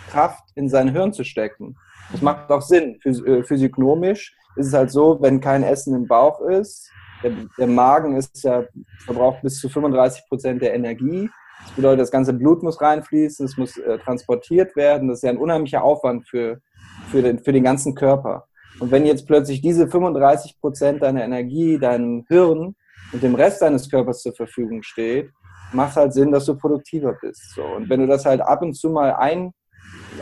[0.10, 1.76] Kraft in sein Hirn zu stecken.
[2.12, 3.00] Das macht auch Sinn.
[3.04, 6.90] Äh, physiognomisch ist es halt so, wenn kein Essen im Bauch ist,
[7.24, 8.63] der, der Magen ist ja,
[9.06, 11.30] verbraucht bis zu 35 Prozent der Energie.
[11.63, 15.08] Das bedeutet, das ganze Blut muss reinfließen, es muss äh, transportiert werden.
[15.10, 16.62] Das ist ja ein unheimlicher Aufwand für,
[17.10, 18.47] für, den, für den ganzen Körper.
[18.80, 22.76] Und wenn jetzt plötzlich diese 35 Prozent deiner Energie, deinem Hirn
[23.12, 25.32] und dem Rest deines Körpers zur Verfügung steht,
[25.74, 27.56] macht halt Sinn, dass du produktiver bist.
[27.56, 27.63] So.
[27.63, 29.52] Und wenn du das halt ab und zu mal ein,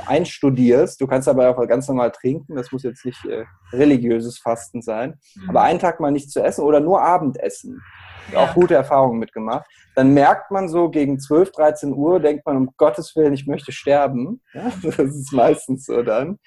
[0.05, 4.81] einstudierst, du kannst aber auch ganz normal trinken, das muss jetzt nicht äh, religiöses Fasten
[4.81, 5.49] sein, mhm.
[5.49, 7.81] aber einen Tag mal nicht zu essen oder nur Abendessen,
[8.31, 8.39] ja.
[8.39, 12.69] auch gute Erfahrungen mitgemacht, dann merkt man so gegen 12, 13 Uhr, denkt man, um
[12.77, 14.41] Gottes Willen, ich möchte sterben.
[14.53, 16.39] Ja, das ist meistens so dann.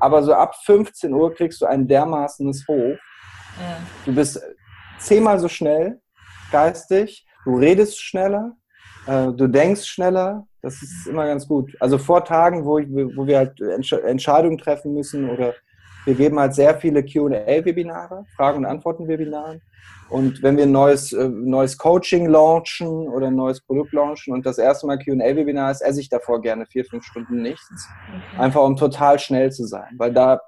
[0.00, 2.96] Aber so ab 15 Uhr kriegst du ein dermaßenes Hoch.
[3.58, 3.78] Ja.
[4.04, 4.42] Du bist
[4.98, 6.00] zehnmal so schnell
[6.50, 8.56] geistig, du redest schneller,
[9.06, 10.46] äh, du denkst schneller.
[10.62, 11.76] Das ist immer ganz gut.
[11.80, 15.54] Also vor Tagen, wo, ich, wo wir halt Entscheidungen treffen müssen oder
[16.06, 19.60] wir geben halt sehr viele QA-Webinare, Fragen- und Antworten-Webinare.
[20.08, 24.46] Und wenn wir ein neues, äh, neues Coaching launchen oder ein neues Produkt launchen und
[24.46, 27.88] das erste Mal QA-Webinar ist, esse ich davor gerne vier, fünf Stunden nichts.
[28.08, 28.40] Okay.
[28.40, 29.94] Einfach um total schnell zu sein.
[29.98, 30.40] Weil da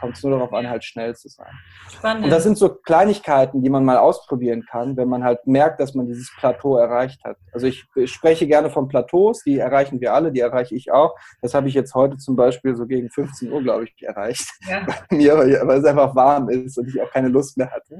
[0.00, 1.52] kommt es nur darauf an, halt schnell zu sein.
[1.90, 2.24] Spannend.
[2.24, 5.94] Und das sind so Kleinigkeiten, die man mal ausprobieren kann, wenn man halt merkt, dass
[5.94, 7.36] man dieses Plateau erreicht hat.
[7.52, 11.14] Also ich, ich spreche gerne von Plateaus, die erreichen wir alle, die erreiche ich auch.
[11.42, 14.48] Das habe ich jetzt heute zum Beispiel so gegen 15 Uhr, glaube ich, erreicht.
[14.66, 14.86] Ja.
[15.08, 17.98] Bei mir, weil es einfach warm ist und ich auch keine Lust mehr hatte.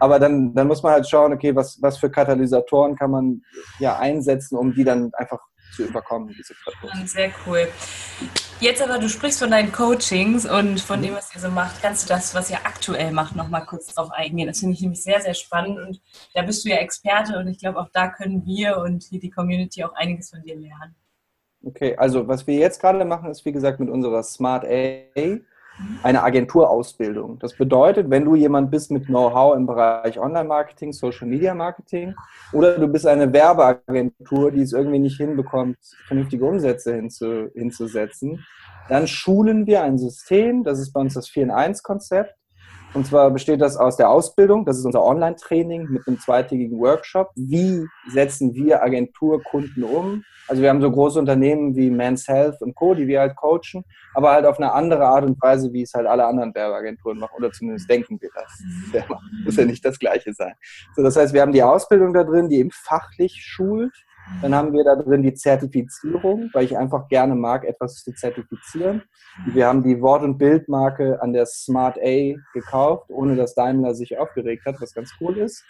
[0.00, 3.42] Aber dann, dann muss man halt schauen, okay, was, was für Katalysatoren kann man
[3.78, 5.40] ja einsetzen, um die dann einfach
[5.74, 7.10] zu überkommen, diese Plateaus.
[7.10, 7.68] Sehr cool.
[8.60, 11.04] Jetzt aber, du sprichst von deinen Coachings und von mhm.
[11.04, 11.82] dem, was ihr so macht.
[11.82, 14.46] Kannst du das, was ihr aktuell macht, nochmal kurz drauf eingehen?
[14.46, 16.00] Das finde ich nämlich sehr, sehr spannend und
[16.34, 19.30] da bist du ja Experte und ich glaube, auch da können wir und hier die
[19.30, 20.94] Community auch einiges von dir lernen.
[21.64, 25.38] Okay, also was wir jetzt gerade machen, ist wie gesagt mit unserer Smart A
[26.02, 27.38] eine Agenturausbildung.
[27.38, 32.14] Das bedeutet, wenn du jemand bist mit Know-how im Bereich Online-Marketing, Social-Media-Marketing
[32.52, 38.44] oder du bist eine Werbeagentur, die es irgendwie nicht hinbekommt, vernünftige Umsätze hinzu, hinzusetzen,
[38.88, 42.34] dann schulen wir ein System, das ist bei uns das 4 in 1 Konzept,
[42.94, 47.30] Und zwar besteht das aus der Ausbildung, das ist unser Online-Training mit einem zweitägigen Workshop.
[47.34, 50.24] Wie setzen wir Agenturkunden um?
[50.46, 53.84] Also wir haben so große Unternehmen wie Men's Health und Co., die wir halt coachen,
[54.12, 57.36] aber halt auf eine andere Art und Weise, wie es halt alle anderen Werbeagenturen machen,
[57.38, 58.62] oder zumindest denken wir das.
[58.92, 59.04] Das
[59.44, 60.52] muss ja nicht das Gleiche sein.
[60.94, 63.94] So, das heißt, wir haben die Ausbildung da drin, die eben fachlich schult
[64.40, 69.02] dann haben wir da drin die Zertifizierung, weil ich einfach gerne mag, etwas zu zertifizieren.
[69.52, 74.18] Wir haben die Wort- und Bildmarke an der Smart A gekauft, ohne dass Daimler sich
[74.18, 75.64] aufgeregt hat, was ganz cool ist.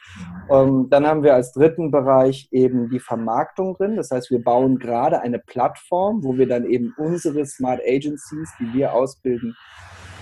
[0.50, 3.96] Ähm, dann haben wir als dritten Bereich eben die Vermarktung drin.
[3.96, 8.72] Das heißt, wir bauen gerade eine Plattform, wo wir dann eben unsere Smart Agencies, die
[8.74, 9.56] wir ausbilden,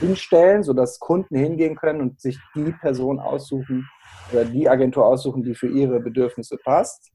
[0.00, 3.88] hinstellen, sodass Kunden hingehen können und sich die Person aussuchen
[4.32, 7.12] oder die Agentur aussuchen, die für ihre Bedürfnisse passt.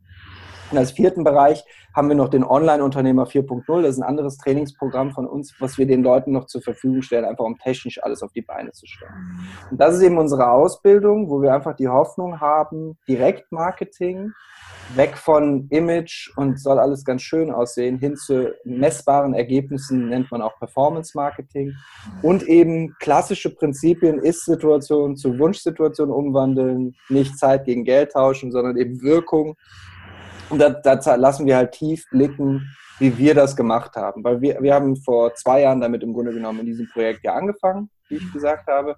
[0.71, 1.63] Und als vierten Bereich
[1.95, 3.81] haben wir noch den Online-Unternehmer 4.0.
[3.81, 7.23] Das ist ein anderes Trainingsprogramm von uns, was wir den Leuten noch zur Verfügung stellen,
[7.23, 9.13] einfach um technisch alles auf die Beine zu stellen.
[9.71, 14.33] Und das ist eben unsere Ausbildung, wo wir einfach die Hoffnung haben, Direktmarketing,
[14.95, 20.41] weg von Image und soll alles ganz schön aussehen, hin zu messbaren Ergebnissen, nennt man
[20.41, 21.73] auch Performance Marketing.
[22.21, 29.01] Und eben klassische Prinzipien, Ist-Situation zu Wunschsituation umwandeln, nicht Zeit gegen Geld tauschen, sondern eben
[29.01, 29.55] Wirkung
[30.49, 34.23] und da, da lassen wir halt tief blicken, wie wir das gemacht haben.
[34.23, 37.33] Weil wir, wir haben vor zwei Jahren damit im Grunde genommen in diesem Projekt ja
[37.33, 38.95] angefangen, wie ich gesagt habe.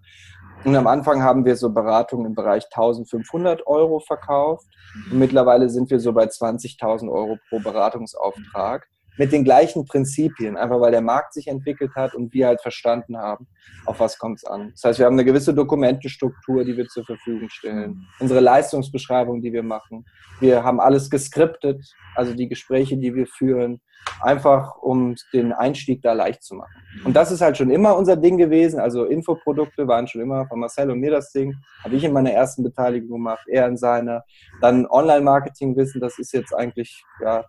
[0.63, 4.67] Und am Anfang haben wir so Beratungen im Bereich 1500 Euro verkauft.
[5.12, 10.80] Und mittlerweile sind wir so bei 20.000 Euro pro Beratungsauftrag mit den gleichen Prinzipien, einfach
[10.80, 13.47] weil der Markt sich entwickelt hat und wir halt verstanden haben,
[13.86, 14.71] auf was kommt es an.
[14.71, 19.53] Das heißt, wir haben eine gewisse Dokumentenstruktur, die wir zur Verfügung stellen, unsere Leistungsbeschreibung, die
[19.53, 20.06] wir machen.
[20.39, 21.84] Wir haben alles geskriptet,
[22.15, 23.82] also die Gespräche, die wir führen,
[24.21, 26.71] einfach um den Einstieg da leicht zu machen.
[27.03, 28.80] Und das ist halt schon immer unser Ding gewesen.
[28.80, 31.56] Also Infoprodukte waren schon immer von Marcel und mir das Ding.
[31.84, 34.23] Habe ich in meiner ersten Beteiligung gemacht, er in seiner.
[34.62, 37.45] Dann Online-Marketing-Wissen, das ist jetzt eigentlich ja,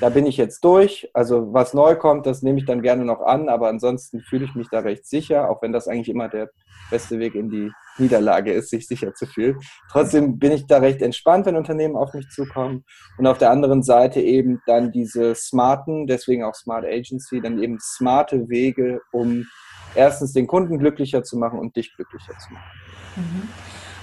[0.00, 1.08] da bin ich jetzt durch.
[1.14, 4.54] Also was neu kommt, das nehme ich dann gerne noch an, aber ansonsten fühle ich
[4.54, 6.50] mich da recht sicher, auch wenn das eigentlich immer der
[6.90, 9.58] beste Weg in die Niederlage ist, sich sicher zu fühlen.
[9.90, 12.84] Trotzdem bin ich da recht entspannt, wenn Unternehmen auf mich zukommen.
[13.18, 17.78] Und auf der anderen Seite eben dann diese smarten, deswegen auch Smart Agency, dann eben
[17.80, 19.46] smarte Wege, um
[19.94, 22.70] erstens den Kunden glücklicher zu machen und dich glücklicher zu machen.
[23.16, 23.48] Mhm.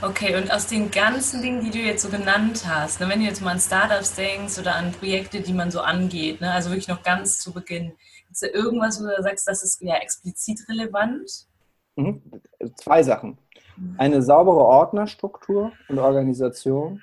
[0.03, 3.25] Okay, und aus den ganzen Dingen, die du jetzt so genannt hast, ne, wenn du
[3.25, 6.87] jetzt mal an Startups denkst oder an Projekte, die man so angeht, ne, also wirklich
[6.87, 7.91] noch ganz zu Beginn,
[8.31, 11.45] ist da irgendwas, wo du sagst, das ist ja explizit relevant?
[11.97, 12.19] Mhm.
[12.77, 13.37] Zwei Sachen.
[13.97, 17.01] Eine saubere Ordnerstruktur und Organisation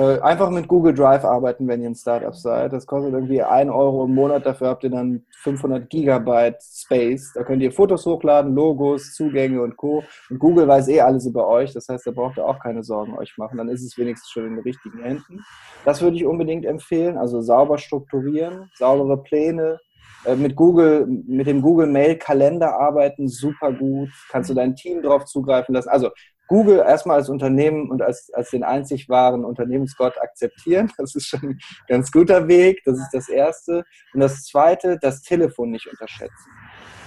[0.00, 2.72] äh, einfach mit Google Drive arbeiten, wenn ihr ein Startup seid.
[2.72, 4.46] Das kostet irgendwie 1 Euro im Monat.
[4.46, 7.32] Dafür habt ihr dann 500 Gigabyte Space.
[7.34, 10.02] Da könnt ihr Fotos hochladen, Logos, Zugänge und Co.
[10.30, 11.74] Und Google weiß eh alles über euch.
[11.74, 13.58] Das heißt, da braucht ihr auch keine Sorgen euch machen.
[13.58, 15.40] Dann ist es wenigstens schon in den richtigen Händen.
[15.84, 17.18] Das würde ich unbedingt empfehlen.
[17.18, 19.80] Also sauber strukturieren, saubere Pläne,
[20.24, 24.08] äh, mit Google, mit dem Google Mail Kalender arbeiten, super gut.
[24.30, 25.90] Kannst du dein Team drauf zugreifen lassen.
[25.90, 26.08] Also
[26.50, 30.90] Google erstmal als Unternehmen und als, als den einzig wahren Unternehmensgott akzeptieren.
[30.98, 31.58] Das ist schon ein
[31.88, 32.82] ganz guter Weg.
[32.84, 33.84] Das ist das Erste.
[34.12, 36.50] Und das Zweite, das Telefon nicht unterschätzen.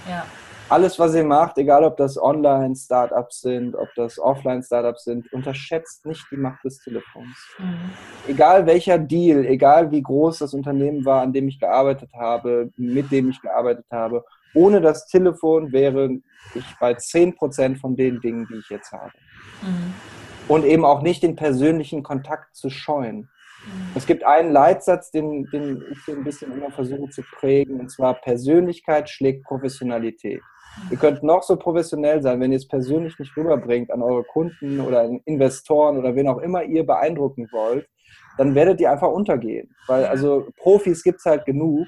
[0.08, 0.24] Ja.
[0.70, 6.24] Alles, was ihr macht, egal ob das Online-Startups sind, ob das Offline-Startups sind, unterschätzt nicht
[6.30, 7.36] die Macht des Telefons.
[7.58, 7.90] Mhm.
[8.26, 13.12] Egal welcher Deal, egal wie groß das Unternehmen war, an dem ich gearbeitet habe, mit
[13.12, 16.08] dem ich gearbeitet habe, ohne das Telefon wäre
[16.54, 19.12] ich bei 10% von den Dingen, die ich jetzt habe.
[19.62, 19.94] Mhm.
[20.46, 23.16] Und eben auch nicht den persönlichen Kontakt zu scheuen.
[23.66, 23.92] Mhm.
[23.94, 28.14] Es gibt einen Leitsatz, den, den ich ein bisschen immer versuche zu prägen, und zwar
[28.14, 30.40] Persönlichkeit schlägt Professionalität.
[30.40, 30.88] Mhm.
[30.90, 34.80] Ihr könnt noch so professionell sein, wenn ihr es persönlich nicht rüberbringt an eure Kunden
[34.80, 37.88] oder an Investoren oder wen auch immer ihr beeindrucken wollt,
[38.36, 39.74] dann werdet ihr einfach untergehen.
[39.86, 41.86] Weil also Profis gibt es halt genug,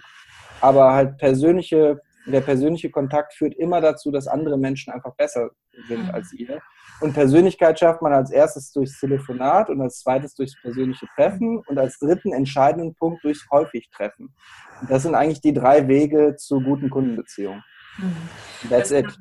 [0.61, 5.51] aber halt persönliche der persönliche Kontakt führt immer dazu, dass andere Menschen einfach besser
[5.89, 6.61] sind als ihr.
[7.01, 11.79] Und Persönlichkeit schafft man als erstes durchs Telefonat und als zweites durchs persönliche Treffen und
[11.79, 14.35] als dritten entscheidenden Punkt durchs häufig Treffen.
[14.81, 17.63] Und das sind eigentlich die drei Wege zu guten Kundenbeziehungen.
[17.99, 18.69] Mhm.
[18.71, 19.19] That's das it.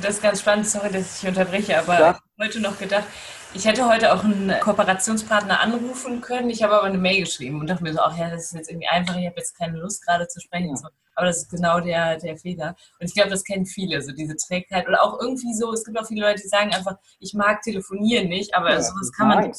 [0.00, 2.18] das ist ganz spannend, sorry, dass ich unterbreche, aber ja.
[2.38, 3.04] ich heute noch gedacht,
[3.54, 6.50] ich hätte heute auch einen Kooperationspartner anrufen können.
[6.50, 8.70] Ich habe aber eine Mail geschrieben und dachte mir so, ach ja, das ist jetzt
[8.70, 10.74] irgendwie einfach, ich habe jetzt keine Lust gerade zu sprechen.
[10.74, 10.90] Ja.
[11.14, 12.74] Aber das ist genau der, der Fehler.
[12.98, 14.88] Und ich glaube, das kennen viele, so diese Trägheit.
[14.88, 18.28] Oder auch irgendwie so, es gibt auch viele Leute, die sagen einfach, ich mag telefonieren
[18.28, 19.52] nicht, aber ja, sowas kann man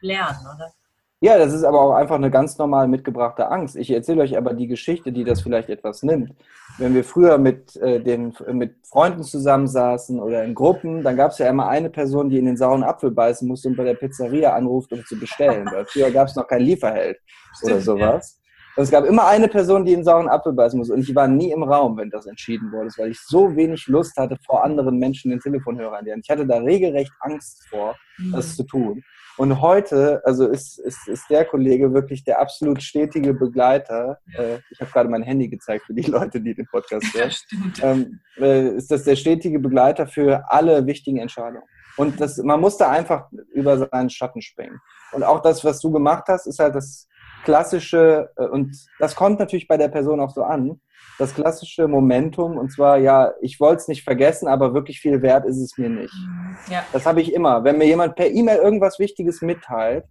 [0.00, 0.72] lernen, oder?
[1.20, 3.74] Ja, das ist aber auch einfach eine ganz normal mitgebrachte Angst.
[3.74, 6.32] Ich erzähle euch aber die Geschichte, die das vielleicht etwas nimmt.
[6.78, 11.38] Wenn wir früher mit, äh, den, mit Freunden zusammensaßen oder in Gruppen, dann gab es
[11.38, 14.54] ja immer eine Person, die in den sauren Apfel beißen musste und bei der Pizzeria
[14.54, 15.68] anruft, um zu bestellen.
[15.72, 17.18] Weil früher gab es noch kein Lieferheld
[17.64, 18.38] oder sowas.
[18.76, 20.94] Und es gab immer eine Person, die in den sauren Apfel beißen musste.
[20.94, 24.16] Und ich war nie im Raum, wenn das entschieden wurde, weil ich so wenig Lust
[24.16, 26.22] hatte, vor anderen Menschen den Telefonhörer an die Hand.
[26.22, 27.96] Ich hatte da regelrecht Angst vor,
[28.30, 28.52] das mhm.
[28.52, 29.04] zu tun.
[29.38, 34.18] Und heute, also ist, ist, ist der Kollege wirklich der absolut stetige Begleiter.
[34.36, 37.32] Äh, ich habe gerade mein Handy gezeigt für die Leute, die den Podcast hören.
[37.80, 41.62] Ähm, äh, ist das der stetige Begleiter für alle wichtigen Entscheidungen.
[41.96, 44.80] Und das, man musste einfach über seinen Schatten springen.
[45.12, 47.08] Und auch das, was du gemacht hast, ist halt das
[47.44, 50.80] klassische, äh, und das kommt natürlich bei der Person auch so an,
[51.18, 52.56] das klassische Momentum.
[52.56, 55.88] Und zwar, ja, ich wollte es nicht vergessen, aber wirklich viel wert ist es mir
[55.88, 56.14] nicht.
[56.14, 56.56] Mhm.
[56.70, 56.84] Ja.
[56.92, 57.64] Das habe ich immer.
[57.64, 60.04] Wenn mir jemand per E-Mail irgendwas Wichtiges mitteilt,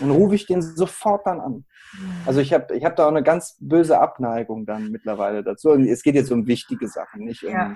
[0.00, 1.64] dann rufe ich den sofort dann an.
[1.92, 2.12] Mhm.
[2.26, 5.70] Also ich habe ich hab da auch eine ganz böse Abneigung dann mittlerweile dazu.
[5.70, 7.74] Und es geht jetzt um wichtige Sachen, nicht um ja.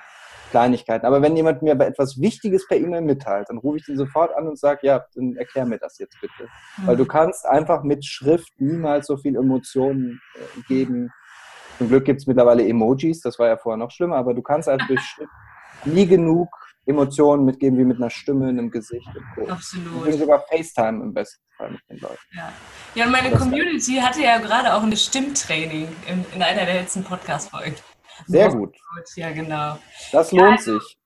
[0.50, 1.06] Kleinigkeiten.
[1.06, 4.46] Aber wenn jemand mir etwas Wichtiges per E-Mail mitteilt, dann rufe ich den sofort an
[4.46, 6.48] und sage, ja, dann erklär mir das jetzt bitte.
[6.76, 6.86] Mhm.
[6.86, 11.10] Weil du kannst einfach mit Schrift niemals so viel Emotionen äh, geben,
[11.82, 14.68] zum Glück gibt es mittlerweile Emojis, das war ja vorher noch schlimmer, aber du kannst
[14.68, 15.02] halt durch
[15.84, 16.48] nie genug
[16.86, 19.08] Emotionen mitgeben wie mit einer Stimme, einem Gesicht.
[19.36, 19.52] Und so.
[19.52, 20.06] Absolut.
[20.06, 22.18] Und sogar FaceTime im besten Fall mit den Leuten.
[22.36, 22.52] Ja,
[22.94, 26.74] ja und meine das Community hatte ja gerade auch ein Stimmtraining in, in einer der
[26.74, 27.74] letzten Podcast-Folgen.
[28.26, 28.76] Sehr gut.
[29.16, 29.76] Ja, genau.
[30.12, 30.98] Das lohnt ja, sich.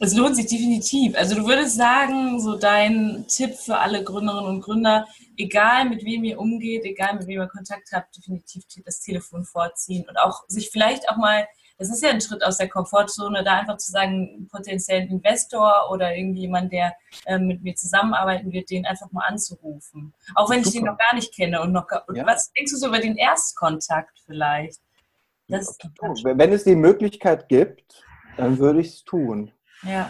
[0.00, 1.16] Es lohnt sich definitiv.
[1.16, 6.24] Also du würdest sagen, so dein Tipp für alle Gründerinnen und Gründer, egal mit wem
[6.24, 10.70] ihr umgeht, egal mit wem ihr Kontakt habt, definitiv das Telefon vorziehen und auch sich
[10.70, 11.46] vielleicht auch mal,
[11.78, 16.14] das ist ja ein Schritt aus der Komfortzone, da einfach zu sagen, potenziellen Investor oder
[16.16, 16.94] irgendjemand, der
[17.26, 20.12] äh, mit mir zusammenarbeiten wird, den einfach mal anzurufen.
[20.34, 20.68] Auch wenn Super.
[20.68, 22.26] ich den noch gar nicht kenne und noch, ja.
[22.26, 24.80] was denkst du so über den Erstkontakt vielleicht?
[25.48, 25.76] Das
[26.22, 28.02] wenn es die Möglichkeit gibt,
[28.36, 29.52] dann würde ich es tun.
[29.86, 30.08] Ja.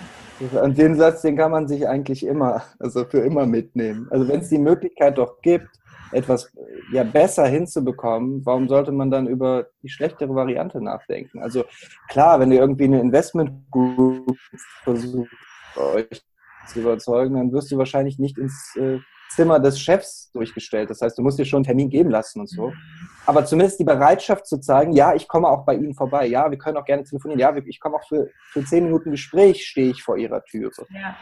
[0.60, 4.08] Und den Satz, den kann man sich eigentlich immer, also für immer mitnehmen.
[4.10, 5.68] Also wenn es die Möglichkeit doch gibt,
[6.10, 6.50] etwas
[6.92, 11.40] ja besser hinzubekommen, warum sollte man dann über die schlechtere Variante nachdenken?
[11.40, 11.64] Also
[12.08, 14.36] klar, wenn ihr irgendwie eine Investment Group
[14.82, 15.30] versucht,
[15.76, 16.22] euch
[16.66, 18.98] zu überzeugen, dann wirst du wahrscheinlich nicht ins äh,
[19.30, 20.90] Zimmer des Chefs durchgestellt.
[20.90, 22.72] Das heißt, du musst dir schon einen Termin geben lassen und so.
[23.26, 26.26] Aber zumindest die Bereitschaft zu zeigen, ja, ich komme auch bei Ihnen vorbei.
[26.26, 27.40] Ja, wir können auch gerne telefonieren.
[27.40, 30.70] Ja, ich komme auch für, für zehn Minuten Gespräch, stehe ich vor Ihrer Tür.
[30.90, 31.16] Ja.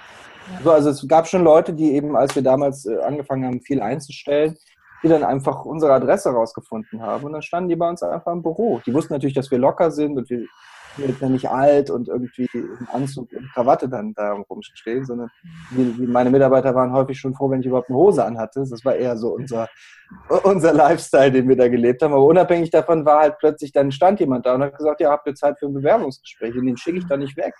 [0.50, 0.60] Ja.
[0.62, 3.80] So, also es gab schon Leute, die eben, als wir damals äh, angefangen haben, viel
[3.80, 4.56] einzustellen,
[5.02, 7.24] die dann einfach unsere Adresse rausgefunden haben.
[7.24, 8.80] Und dann standen die bei uns einfach im Büro.
[8.86, 10.46] Die wussten natürlich, dass wir locker sind und wir
[10.96, 15.30] wird ja nicht alt und irgendwie im Anzug und Krawatte dann da rumstehen, sondern
[15.98, 18.64] meine Mitarbeiter waren häufig schon froh, wenn ich überhaupt eine Hose anhatte.
[18.68, 19.68] Das war eher so unser,
[20.44, 22.12] unser Lifestyle, den wir da gelebt haben.
[22.12, 25.26] Aber unabhängig davon war halt plötzlich, dann stand jemand da und hat gesagt, ja, habt
[25.26, 27.54] ihr Zeit für ein Bewerbungsgespräch und den schicke ich da nicht weg.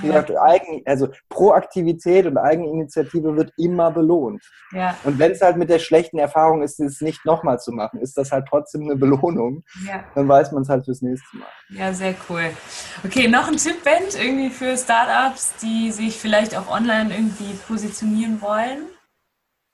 [0.00, 4.42] Gesagt, Eigen, also Proaktivität und Eigeninitiative wird immer belohnt.
[4.72, 4.96] Ja.
[5.04, 8.16] Und wenn es halt mit der schlechten Erfahrung ist, es nicht nochmal zu machen, ist
[8.16, 9.64] das halt trotzdem eine Belohnung.
[9.86, 10.04] Ja.
[10.14, 11.48] Dann weiß man es halt fürs nächste Mal.
[11.70, 12.50] Ja, sehr cool.
[13.04, 18.40] Okay, noch ein Tipp, Bent, irgendwie für Startups, die sich vielleicht auch online irgendwie positionieren
[18.40, 18.86] wollen?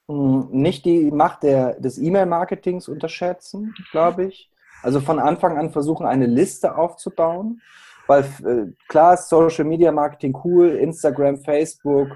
[0.08, 4.50] Hm, nicht die Macht der, des E-Mail-Marketings unterschätzen, glaube ich.
[4.82, 7.62] Also von Anfang an versuchen, eine Liste aufzubauen
[8.06, 12.08] weil äh, klar ist Social Media Marketing cool, Instagram, Facebook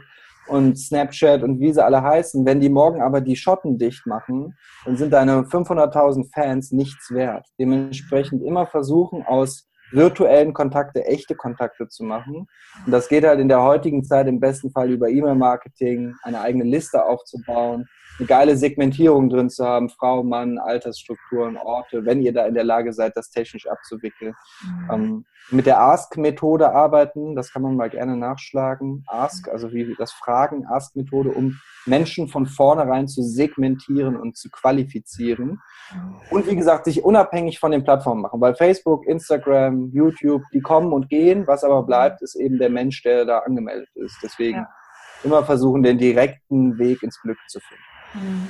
[0.49, 2.45] und Snapchat und wie sie alle heißen.
[2.45, 7.47] Wenn die morgen aber die Schotten dicht machen, dann sind deine 500.000 Fans nichts wert.
[7.59, 12.49] Dementsprechend immer versuchen, aus virtuellen Kontakte echte Kontakte zu machen.
[12.85, 16.65] Und das geht halt in der heutigen Zeit im besten Fall über E-Mail-Marketing, eine eigene
[16.65, 22.47] Liste aufzubauen, eine geile Segmentierung drin zu haben, Frau, Mann, Altersstrukturen, Orte, wenn ihr da
[22.47, 24.35] in der Lage seid, das technisch abzuwickeln.
[24.63, 24.91] Mhm.
[24.93, 29.05] Ähm, mit der Ask-Methode arbeiten, das kann man mal gerne nachschlagen.
[29.07, 35.61] Ask, also wie das Fragen, Ask-Methode, um Menschen von vornherein zu segmentieren und zu qualifizieren.
[35.93, 36.17] Mhm.
[36.31, 40.93] Und wie gesagt, sich unabhängig von den Plattformen machen, weil Facebook, Instagram, YouTube, die kommen
[40.93, 41.47] und gehen.
[41.47, 44.17] Was aber bleibt, ist eben der Mensch, der da angemeldet ist.
[44.23, 44.69] Deswegen ja.
[45.25, 47.83] immer versuchen, den direkten Weg ins Glück zu finden.
[48.15, 48.49] Mhm.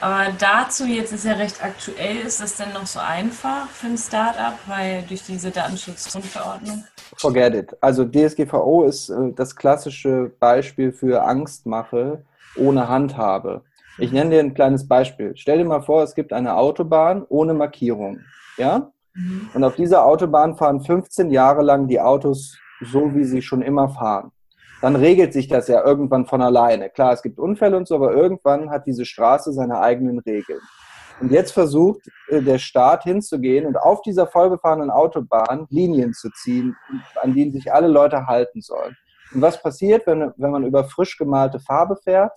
[0.00, 3.98] Aber dazu, jetzt ist ja recht aktuell, ist das denn noch so einfach für ein
[3.98, 6.84] Startup, weil durch diese Datenschutzgrundverordnung?
[7.16, 7.76] Forget it.
[7.82, 12.24] Also DSGVO ist äh, das klassische Beispiel für Angstmache
[12.56, 13.62] ohne Handhabe.
[13.98, 15.32] Ich nenne dir ein kleines Beispiel.
[15.36, 18.20] Stell dir mal vor, es gibt eine Autobahn ohne Markierung.
[18.56, 18.90] Ja?
[19.14, 19.50] Mhm.
[19.54, 23.88] Und auf dieser Autobahn fahren 15 Jahre lang die Autos so, wie sie schon immer
[23.88, 24.32] fahren
[24.80, 26.90] dann regelt sich das ja irgendwann von alleine.
[26.90, 30.60] Klar, es gibt Unfälle und so, aber irgendwann hat diese Straße seine eigenen Regeln.
[31.20, 36.76] Und jetzt versucht äh, der Staat hinzugehen und auf dieser vollbefahrenen Autobahn Linien zu ziehen,
[37.20, 38.96] an denen sich alle Leute halten sollen.
[39.34, 42.32] Und was passiert, wenn, wenn man über frisch gemalte Farbe fährt?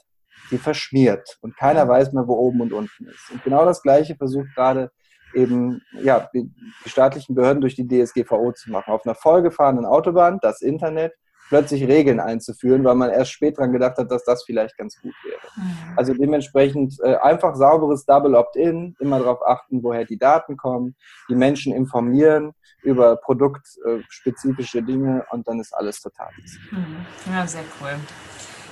[0.50, 3.32] Sie verschmiert und keiner weiß mehr, wo oben und unten ist.
[3.32, 4.92] Und genau das Gleiche versucht gerade
[5.34, 6.52] eben ja, die
[6.86, 8.92] staatlichen Behörden durch die DSGVO zu machen.
[8.92, 11.14] Auf einer vollgefahrenen Autobahn das Internet
[11.50, 15.14] plötzlich Regeln einzuführen, weil man erst spät dran gedacht hat, dass das vielleicht ganz gut
[15.24, 15.40] wäre.
[15.56, 15.98] Mhm.
[15.98, 20.96] Also dementsprechend äh, einfach sauberes Double Opt-in, immer darauf achten, woher die Daten kommen,
[21.30, 26.30] die Menschen informieren über produktspezifische Dinge und dann ist alles total.
[26.72, 27.06] Mhm.
[27.32, 28.00] Ja, sehr cool.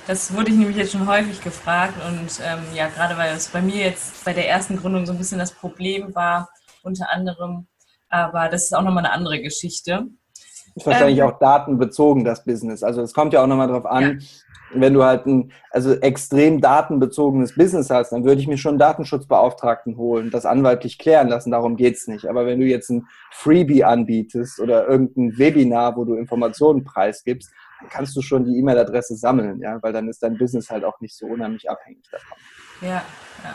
[0.06, 3.62] Das wurde ich nämlich jetzt schon häufig gefragt und ähm, ja, gerade weil es bei
[3.62, 6.48] mir jetzt bei der ersten Gründung so ein bisschen das Problem war,
[6.82, 7.68] unter anderem,
[8.08, 10.06] aber das ist auch nochmal eine andere Geschichte.
[10.74, 12.82] Ist wahrscheinlich ähm, auch datenbezogen, das Business.
[12.82, 14.80] Also es kommt ja auch nochmal drauf an, ja.
[14.80, 18.78] wenn du halt ein also extrem datenbezogenes Business hast, dann würde ich mir schon einen
[18.80, 22.26] Datenschutzbeauftragten holen, das anwaltlich klären lassen, darum geht's nicht.
[22.26, 27.52] Aber wenn du jetzt ein Freebie anbietest oder irgendein Webinar, wo du Informationen preisgibst,
[27.90, 31.16] kannst du schon die E-Mail-Adresse sammeln, ja, weil dann ist dein Business halt auch nicht
[31.16, 32.38] so unheimlich abhängig davon.
[32.80, 33.04] Ja,
[33.44, 33.54] ja.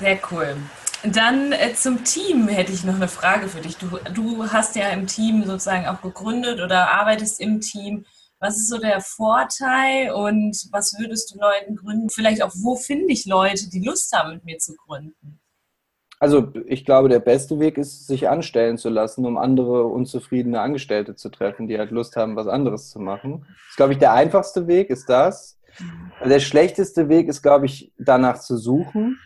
[0.00, 0.56] Sehr cool.
[1.04, 3.76] Dann äh, zum Team hätte ich noch eine Frage für dich.
[3.76, 8.04] Du, du hast ja im Team sozusagen auch gegründet oder arbeitest im Team.
[8.38, 12.10] Was ist so der Vorteil und was würdest du Leuten gründen?
[12.10, 15.40] Vielleicht auch, wo finde ich Leute, die Lust haben, mit mir zu gründen?
[16.22, 21.16] Also ich glaube, der beste Weg ist, sich anstellen zu lassen, um andere unzufriedene Angestellte
[21.16, 23.44] zu treffen, die halt Lust haben, was anderes zu machen.
[23.48, 25.58] Das ist, glaube ich, der einfachste Weg ist das.
[26.24, 29.18] Der schlechteste Weg ist, glaube ich, danach zu suchen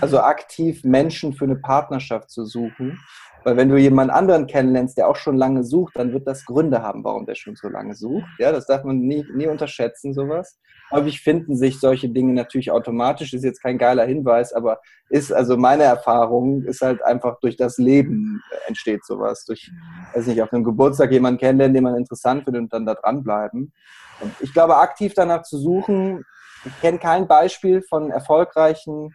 [0.00, 3.00] also aktiv Menschen für eine Partnerschaft zu suchen.
[3.46, 6.82] Weil wenn du jemanden anderen kennenlernst, der auch schon lange sucht, dann wird das Gründe
[6.82, 8.26] haben, warum der schon so lange sucht.
[8.40, 10.58] Ja, das darf man nie, nie unterschätzen, sowas.
[10.90, 14.80] Häufig finden sich solche Dinge natürlich automatisch, ist jetzt kein geiler Hinweis, aber
[15.10, 19.44] ist, also meine Erfahrung ist halt einfach durch das Leben entsteht sowas.
[19.44, 19.70] Durch,
[20.12, 23.72] weiß nicht, auf einem Geburtstag jemanden kennenlernen, den man interessant findet und dann da dranbleiben.
[24.22, 26.24] Und ich glaube, aktiv danach zu suchen,
[26.64, 29.14] ich kenne kein Beispiel von erfolgreichen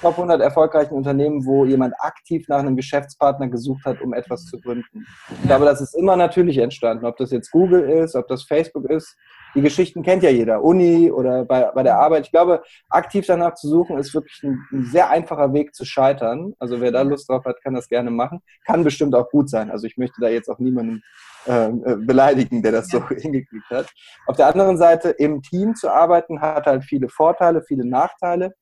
[0.00, 4.60] Top 100 erfolgreichen Unternehmen, wo jemand aktiv nach einem Geschäftspartner gesucht hat, um etwas zu
[4.60, 5.06] gründen.
[5.30, 7.04] Ich glaube, das ist immer natürlich entstanden.
[7.04, 9.16] Ob das jetzt Google ist, ob das Facebook ist.
[9.54, 10.62] Die Geschichten kennt ja jeder.
[10.62, 12.26] Uni oder bei, bei der Arbeit.
[12.26, 16.54] Ich glaube, aktiv danach zu suchen, ist wirklich ein, ein sehr einfacher Weg zu scheitern.
[16.60, 18.40] Also wer da Lust drauf hat, kann das gerne machen.
[18.66, 19.70] Kann bestimmt auch gut sein.
[19.70, 21.02] Also ich möchte da jetzt auch niemanden
[21.48, 23.86] ähm, äh, beleidigen, der das so hingekriegt hat.
[24.26, 28.54] Auf der anderen Seite, im Team zu arbeiten, hat halt viele Vorteile, viele Nachteile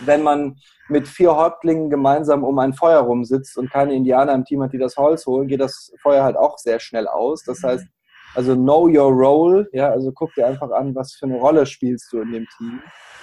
[0.00, 0.56] wenn man
[0.88, 4.78] mit vier Häuptlingen gemeinsam um ein Feuer rumsitzt und keine Indianer im Team hat, die
[4.78, 7.42] das Holz holen, geht das Feuer halt auch sehr schnell aus.
[7.44, 7.86] Das heißt,
[8.34, 12.12] also know your role, ja, also guck dir einfach an, was für eine Rolle spielst
[12.12, 12.80] du in dem Team.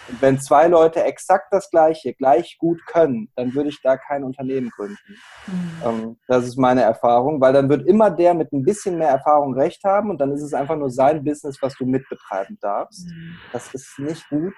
[0.07, 4.23] Und wenn zwei Leute exakt das Gleiche, gleich gut können, dann würde ich da kein
[4.23, 5.17] Unternehmen gründen.
[5.47, 5.71] Mhm.
[5.83, 9.55] Ähm, das ist meine Erfahrung, weil dann wird immer der mit ein bisschen mehr Erfahrung
[9.55, 13.07] recht haben und dann ist es einfach nur sein Business, was du mitbetreiben darfst.
[13.07, 13.37] Mhm.
[13.51, 14.53] Das ist nicht gut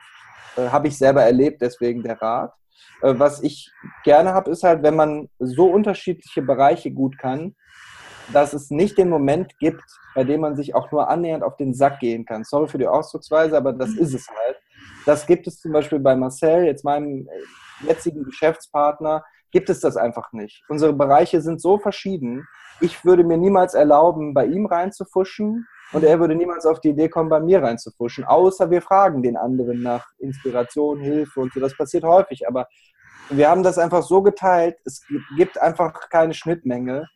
[0.57, 2.53] äh, habe ich selber erlebt, deswegen der Rat.
[3.01, 3.71] Äh, was ich
[4.03, 7.55] gerne habe, ist halt, wenn man so unterschiedliche Bereiche gut kann,
[8.33, 9.83] dass es nicht den Moment gibt,
[10.13, 12.43] bei dem man sich auch nur annähernd auf den Sack gehen kann.
[12.43, 14.57] Sorry für die Ausdrucksweise, aber das ist es halt.
[15.05, 19.95] Das gibt es zum Beispiel bei Marcel, jetzt meinem äh, jetzigen Geschäftspartner, gibt es das
[19.95, 20.63] einfach nicht.
[20.67, 22.45] Unsere Bereiche sind so verschieden.
[22.81, 27.09] Ich würde mir niemals erlauben, bei ihm reinzufuschen und er würde niemals auf die Idee
[27.09, 31.59] kommen, bei mir reinzufuschen, außer wir fragen den anderen nach Inspiration, Hilfe und so.
[31.59, 32.67] Das passiert häufig, aber
[33.29, 37.07] wir haben das einfach so geteilt, es gibt einfach keine Schnittmenge.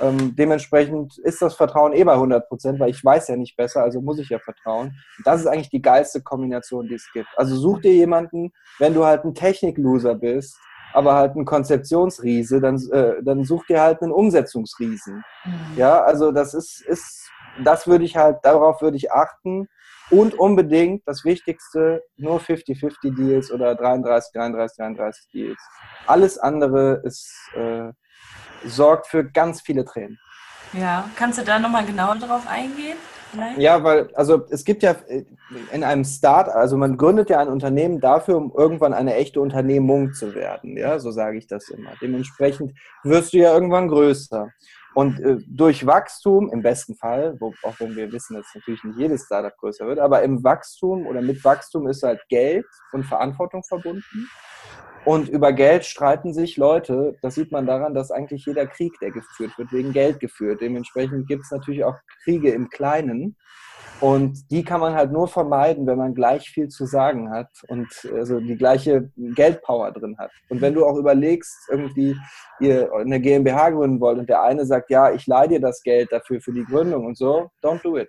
[0.00, 3.82] Ähm, dementsprechend ist das Vertrauen eh bei 100 Prozent, weil ich weiß ja nicht besser,
[3.82, 4.88] also muss ich ja vertrauen.
[5.18, 7.28] Und das ist eigentlich die geilste Kombination, die es gibt.
[7.36, 10.58] Also such dir jemanden, wenn du halt ein Technik-Loser bist,
[10.94, 15.22] aber halt ein Konzeptionsriese, dann, äh, dann such dir halt einen Umsetzungsriesen.
[15.44, 15.76] Mhm.
[15.76, 17.30] Ja, also das ist, ist
[17.62, 19.68] das würde ich halt, darauf würde ich achten.
[20.10, 25.60] Und unbedingt das Wichtigste, nur 50-50 Deals oder 33, 33, 33 Deals.
[26.06, 27.92] Alles andere ist, äh,
[28.64, 30.18] sorgt für ganz viele Tränen.
[30.72, 32.96] Ja, kannst du da nochmal genauer drauf eingehen?
[33.30, 33.58] Vielleicht?
[33.58, 35.24] Ja, weil, also es gibt ja äh,
[35.72, 40.12] in einem Start, also man gründet ja ein Unternehmen dafür, um irgendwann eine echte Unternehmung
[40.12, 40.76] zu werden.
[40.76, 41.90] Ja, so sage ich das immer.
[42.02, 42.72] Dementsprechend
[43.04, 44.48] wirst du ja irgendwann größer.
[44.94, 48.98] Und äh, durch Wachstum, im besten Fall, wo, auch wenn wir wissen, dass natürlich nicht
[48.98, 53.62] jedes Startup größer wird, aber im Wachstum oder mit Wachstum ist halt Geld und Verantwortung
[53.62, 54.28] verbunden.
[55.04, 57.16] Und über Geld streiten sich Leute.
[57.22, 60.60] Das sieht man daran, dass eigentlich jeder Krieg, der geführt wird, wegen Geld geführt.
[60.60, 63.36] Dementsprechend gibt es natürlich auch Kriege im Kleinen.
[64.00, 67.86] Und die kann man halt nur vermeiden, wenn man gleich viel zu sagen hat und
[68.14, 70.30] also die gleiche Geldpower drin hat.
[70.48, 72.16] Und wenn du auch überlegst, irgendwie
[72.60, 76.10] ihr eine GmbH gründen wollt und der eine sagt, ja, ich leihe dir das Geld
[76.12, 78.08] dafür für die Gründung und so, don't do it.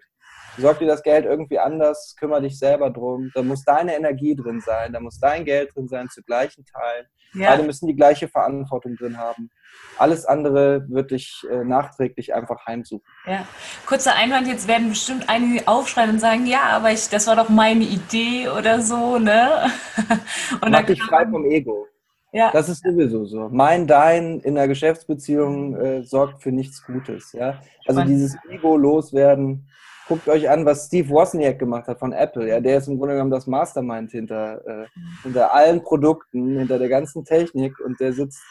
[0.57, 3.31] Sorg dir das Geld irgendwie anders, kümmere dich selber drum.
[3.33, 7.07] Da muss deine Energie drin sein, da muss dein Geld drin sein zu gleichen Teilen.
[7.33, 7.51] Ja.
[7.51, 9.49] Beide müssen die gleiche Verantwortung drin haben.
[9.97, 13.05] Alles andere wird dich äh, nachträglich einfach heimsuchen.
[13.25, 13.47] Ja,
[13.85, 17.47] kurzer Einwand, jetzt werden bestimmt einige aufschreien und sagen, ja, aber ich, das war doch
[17.47, 19.71] meine Idee oder so, ne?
[20.61, 21.87] und Mach dich frei vom Ego.
[22.33, 22.49] Ja.
[22.51, 23.49] Das ist sowieso so.
[23.51, 27.33] Mein, dein in der Geschäftsbeziehung äh, sorgt für nichts Gutes.
[27.33, 27.59] Ja?
[27.85, 29.69] Also dieses Ego loswerden,
[30.11, 32.45] guckt euch an, was Steve Wozniak gemacht hat von Apple.
[32.45, 34.85] Ja, der ist im Grunde genommen das Mastermind hinter, äh,
[35.23, 38.43] hinter allen Produkten, hinter der ganzen Technik und der sitzt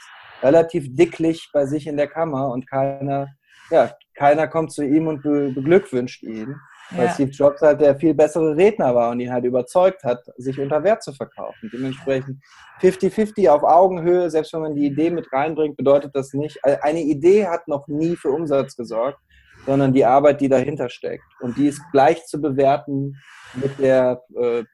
[0.42, 3.28] relativ dicklich bei sich in der Kammer und keiner,
[3.70, 6.56] ja, keiner kommt zu ihm und be beglückwünscht ihn.
[6.92, 7.12] Weil ja.
[7.12, 10.82] Steve Jobs halt der viel bessere Redner war und ihn halt überzeugt hat, sich unter
[10.82, 11.70] Wert zu verkaufen.
[11.70, 12.42] Dementsprechend
[12.80, 16.58] 50-50 auf Augenhöhe, selbst wenn man die Idee mit reinbringt, bedeutet das nicht.
[16.64, 19.20] Eine Idee hat noch nie für Umsatz gesorgt
[19.66, 21.24] sondern die Arbeit, die dahinter steckt.
[21.40, 23.16] Und die ist gleich zu bewerten
[23.54, 24.64] mit der äh,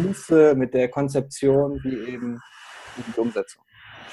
[0.00, 2.40] Muße, mit der Konzeption, wie eben
[2.96, 3.62] die Umsetzung.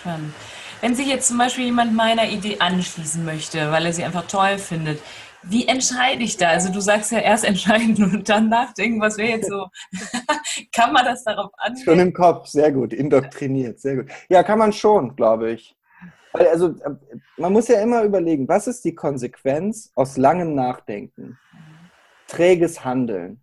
[0.02, 0.34] Schön.
[0.82, 4.58] Wenn sich jetzt zum Beispiel jemand meiner Idee anschließen möchte, weil er sie einfach toll
[4.58, 5.00] findet,
[5.44, 6.50] wie entscheide ich da?
[6.50, 9.68] Also du sagst ja erst entscheiden und dann nachdenken, was wäre jetzt so?
[10.72, 11.84] kann man das darauf anwenden?
[11.84, 14.12] Schon im Kopf, sehr gut, indoktriniert, sehr gut.
[14.30, 15.76] Ja, kann man schon, glaube ich.
[16.34, 16.96] Also äh,
[17.38, 21.38] man muss ja immer überlegen, was ist die Konsequenz aus langem Nachdenken?
[22.28, 23.42] Träges Handeln.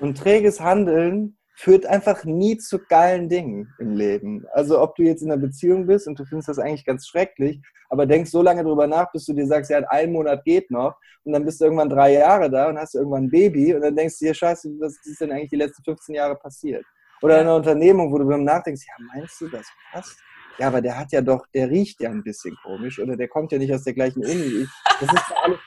[0.00, 4.44] Und träges Handeln führt einfach nie zu geilen Dingen im Leben.
[4.52, 7.60] Also ob du jetzt in einer Beziehung bist und du findest das eigentlich ganz schrecklich,
[7.90, 10.98] aber denkst so lange drüber nach, bis du dir sagst, ja, ein Monat geht noch
[11.22, 13.94] und dann bist du irgendwann drei Jahre da und hast irgendwann ein Baby und dann
[13.94, 16.84] denkst du dir, scheiße, was ist denn eigentlich die letzten 15 Jahre passiert?
[17.22, 20.18] Oder in einer Unternehmung, wo du beim Nachdenkst, ja, meinst du, das passt?
[20.58, 23.52] Ja, aber der hat ja doch, der riecht ja ein bisschen komisch oder der kommt
[23.52, 24.68] ja nicht aus der gleichen Uni wie ich.
[25.00, 25.58] Das ist alles,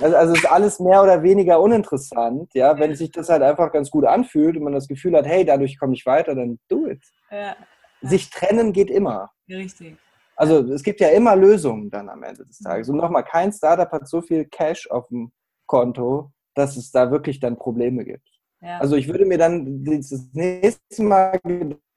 [0.00, 2.78] also, also ist alles mehr oder weniger uninteressant, ja.
[2.78, 5.78] Wenn sich das halt einfach ganz gut anfühlt und man das Gefühl hat, hey, dadurch
[5.78, 7.02] komme ich weiter, dann do it.
[7.30, 7.56] Ja.
[8.02, 9.30] Sich trennen geht immer.
[9.48, 9.96] Richtig.
[10.36, 12.90] Also es gibt ja immer Lösungen dann am Ende des Tages.
[12.90, 15.32] Und nochmal, kein Startup hat so viel Cash auf dem
[15.64, 18.28] Konto, dass es da wirklich dann Probleme gibt.
[18.60, 18.78] Ja.
[18.78, 21.40] Also ich würde mir dann das nächste Mal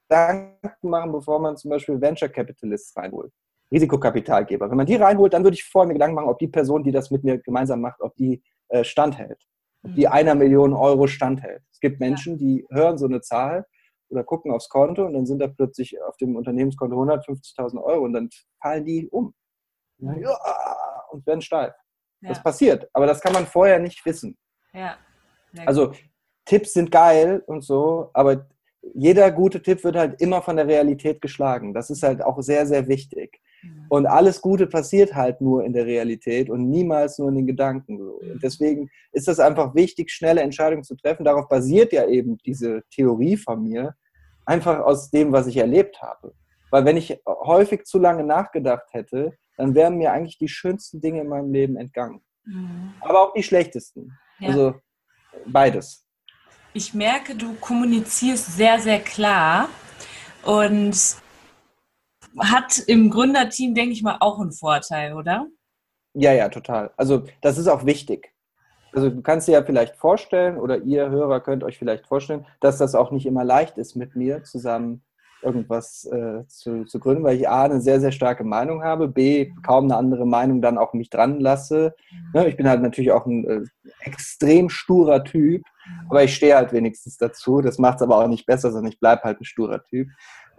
[0.09, 3.31] Gedanken machen, bevor man zum Beispiel Venture Capitalists reinholt.
[3.71, 4.69] Risikokapitalgeber.
[4.69, 6.91] Wenn man die reinholt, dann würde ich vorher mir Gedanken machen, ob die Person, die
[6.91, 9.45] das mit mir gemeinsam macht, ob die äh, standhält.
[9.83, 10.11] Ob die mhm.
[10.11, 11.61] einer Million Euro standhält.
[11.71, 13.65] Es gibt Menschen, die hören so eine Zahl
[14.09, 18.13] oder gucken aufs Konto und dann sind da plötzlich auf dem Unternehmenskonto 150.000 Euro und
[18.13, 18.29] dann
[18.59, 19.35] fallen die um.
[21.11, 21.73] Und werden steif.
[22.21, 22.29] Ja.
[22.29, 24.37] Das passiert, aber das kann man vorher nicht wissen.
[24.73, 24.97] Ja.
[25.65, 25.93] Also
[26.45, 28.47] Tipps sind geil und so, aber
[28.93, 31.73] jeder gute Tipp wird halt immer von der Realität geschlagen.
[31.73, 33.39] Das ist halt auch sehr, sehr wichtig.
[33.61, 33.85] Mhm.
[33.89, 37.99] Und alles Gute passiert halt nur in der Realität und niemals nur in den Gedanken.
[37.99, 41.25] Und deswegen ist das einfach wichtig, schnelle Entscheidungen zu treffen.
[41.25, 43.95] Darauf basiert ja eben diese Theorie von mir,
[44.45, 46.33] einfach aus dem, was ich erlebt habe.
[46.71, 51.21] Weil wenn ich häufig zu lange nachgedacht hätte, dann wären mir eigentlich die schönsten Dinge
[51.21, 52.21] in meinem Leben entgangen.
[52.45, 52.93] Mhm.
[53.01, 54.17] Aber auch die schlechtesten.
[54.39, 54.49] Ja.
[54.49, 54.75] Also
[55.45, 56.08] beides
[56.73, 59.69] ich merke, du kommunizierst sehr, sehr klar
[60.43, 60.95] und
[62.37, 65.47] hat im Gründerteam, denke ich mal, auch einen Vorteil, oder?
[66.13, 66.91] Ja, ja, total.
[66.97, 68.33] Also das ist auch wichtig.
[68.91, 72.77] Also du kannst dir ja vielleicht vorstellen, oder ihr Hörer könnt euch vielleicht vorstellen, dass
[72.77, 75.03] das auch nicht immer leicht ist, mit mir zusammen
[75.41, 79.51] irgendwas äh, zu, zu gründen, weil ich A, eine sehr, sehr starke Meinung habe, B,
[79.63, 81.95] kaum eine andere Meinung dann auch mich dran lasse.
[82.33, 83.61] Ne, ich bin halt natürlich auch ein äh,
[84.01, 85.63] extrem sturer Typ,
[86.09, 87.61] aber ich stehe halt wenigstens dazu.
[87.61, 90.07] Das macht es aber auch nicht besser, sondern ich bleibe halt ein sturer Typ.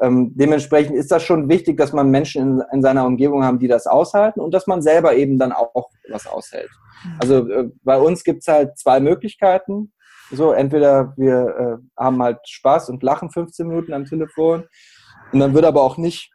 [0.00, 3.68] Ähm, dementsprechend ist das schon wichtig, dass man Menschen in, in, seiner Umgebung haben, die
[3.68, 6.70] das aushalten und dass man selber eben dann auch was aushält.
[7.18, 9.92] Also äh, bei uns gibt es halt zwei Möglichkeiten.
[10.30, 14.64] So, entweder wir äh, haben halt Spaß und lachen 15 Minuten am Telefon
[15.32, 16.32] und dann wird aber auch nicht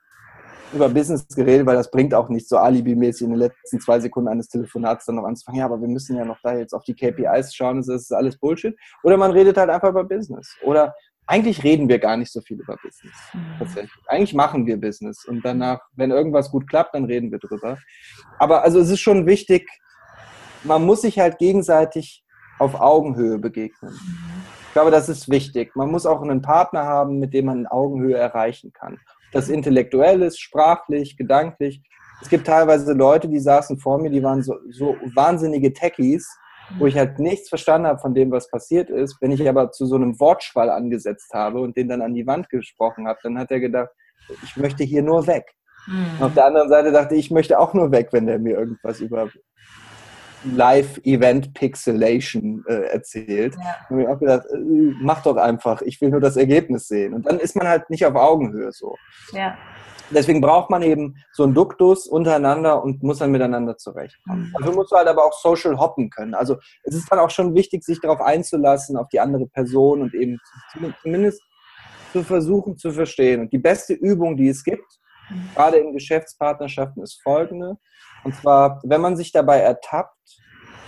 [0.73, 4.27] über Business geredet, weil das bringt auch nicht so alibimäßig in den letzten zwei Sekunden
[4.29, 5.59] eines Telefonats dann noch anzufangen.
[5.59, 8.37] Ja, aber wir müssen ja noch da jetzt auf die KPIs schauen, das ist alles
[8.37, 8.75] Bullshit.
[9.03, 10.55] Oder man redet halt einfach über Business.
[10.63, 10.93] Oder
[11.27, 13.15] eigentlich reden wir gar nicht so viel über Business.
[13.33, 13.39] Mhm.
[13.59, 13.91] Tatsächlich.
[14.07, 17.77] Eigentlich machen wir Business und danach, wenn irgendwas gut klappt, dann reden wir drüber.
[18.37, 19.67] Aber also es ist schon wichtig,
[20.63, 22.24] man muss sich halt gegenseitig
[22.59, 23.93] auf Augenhöhe begegnen.
[24.67, 25.75] Ich glaube, das ist wichtig.
[25.75, 28.99] Man muss auch einen Partner haben, mit dem man Augenhöhe erreichen kann.
[29.31, 31.81] das intellektuell ist, sprachlich, gedanklich.
[32.21, 36.27] Es gibt teilweise Leute, die saßen vor mir, die waren so, so wahnsinnige Techies,
[36.77, 39.17] wo ich halt nichts verstanden habe von dem, was passiert ist.
[39.21, 42.49] Wenn ich aber zu so einem Wortschwall angesetzt habe und den dann an die Wand
[42.49, 43.89] gesprochen habe, dann hat er gedacht,
[44.43, 45.45] ich möchte hier nur weg.
[45.87, 46.21] Mhm.
[46.21, 48.99] Auf der anderen Seite dachte ich, ich möchte auch nur weg, wenn der mir irgendwas
[48.99, 49.29] über
[50.45, 53.55] Live-Event-Pixelation äh, erzählt.
[53.55, 53.61] Ja.
[53.61, 54.57] Da habe ich auch gedacht, äh,
[55.01, 57.13] mach doch einfach, ich will nur das Ergebnis sehen.
[57.13, 58.95] Und dann ist man halt nicht auf Augenhöhe so.
[59.31, 59.57] Ja.
[60.11, 64.49] Deswegen braucht man eben so einen Duktus untereinander und muss dann miteinander zurechtkommen.
[64.49, 64.53] Mhm.
[64.57, 66.35] Dafür musst du halt aber auch social hoppen können.
[66.35, 70.13] Also es ist dann auch schon wichtig, sich darauf einzulassen, auf die andere Person und
[70.13, 70.39] eben
[71.01, 71.41] zumindest
[72.11, 73.41] zu versuchen zu verstehen.
[73.41, 74.85] Und die beste Übung, die es gibt,
[75.29, 75.49] mhm.
[75.55, 77.77] gerade in Geschäftspartnerschaften, ist folgende.
[78.25, 80.17] Und zwar, wenn man sich dabei ertappt,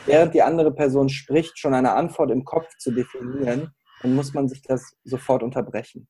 [0.08, 4.50] während die andere Person spricht, schon eine Antwort im Kopf zu definieren, dann muss man
[4.50, 6.08] sich das sofort unterbrechen.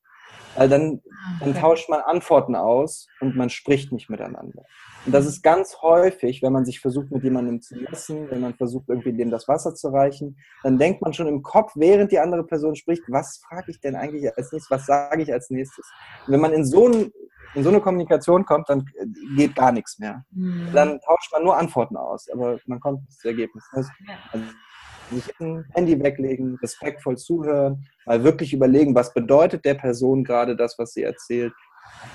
[0.56, 4.62] Weil dann, ah, dann tauscht man Antworten aus und man spricht nicht miteinander.
[5.04, 8.54] Und das ist ganz häufig, wenn man sich versucht, mit jemandem zu messen, wenn man
[8.54, 12.18] versucht, irgendwie dem das Wasser zu reichen, dann denkt man schon im Kopf, während die
[12.18, 15.86] andere Person spricht, was frage ich denn eigentlich als nächstes, was sage ich als nächstes.
[16.26, 17.12] Und wenn man in so, ein,
[17.54, 18.84] in so eine Kommunikation kommt, dann
[19.36, 20.24] geht gar nichts mehr.
[20.30, 20.68] Mhm.
[20.72, 23.64] Dann tauscht man nur Antworten aus, aber man kommt nicht zu Ergebnis.
[23.72, 23.90] Also,
[25.10, 30.78] sich ein Handy weglegen, respektvoll zuhören, mal wirklich überlegen, was bedeutet der Person gerade das,
[30.78, 31.54] was sie erzählt,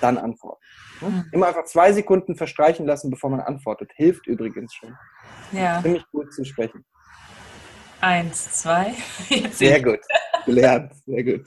[0.01, 0.61] dann antworten.
[1.01, 1.25] Mhm.
[1.31, 3.91] Immer einfach zwei Sekunden verstreichen lassen, bevor man antwortet.
[3.95, 4.95] Hilft übrigens schon.
[5.51, 5.81] Ja.
[5.81, 6.85] Ziemlich gut zu sprechen.
[8.01, 8.93] Eins, zwei.
[9.29, 9.99] Jetzt sehr gut.
[10.45, 10.93] Gelernt.
[11.05, 11.45] Sehr gut.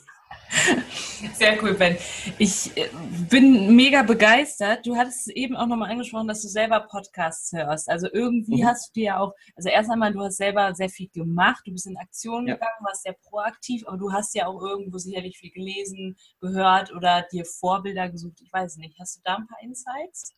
[1.35, 1.97] Sehr cool, Ben.
[2.39, 2.89] Ich äh,
[3.31, 4.87] bin mega begeistert.
[4.87, 7.89] Du hattest eben auch nochmal angesprochen, dass du selber Podcasts hörst.
[7.89, 8.67] Also irgendwie mhm.
[8.67, 11.73] hast du dir ja auch, also erst einmal, du hast selber sehr viel gemacht, du
[11.73, 12.55] bist in Aktion ja.
[12.55, 17.25] gegangen, warst sehr proaktiv, aber du hast ja auch irgendwo sicherlich viel gelesen, gehört oder
[17.33, 18.41] dir Vorbilder gesucht.
[18.43, 18.99] Ich weiß nicht.
[18.99, 20.35] Hast du da ein paar Insights?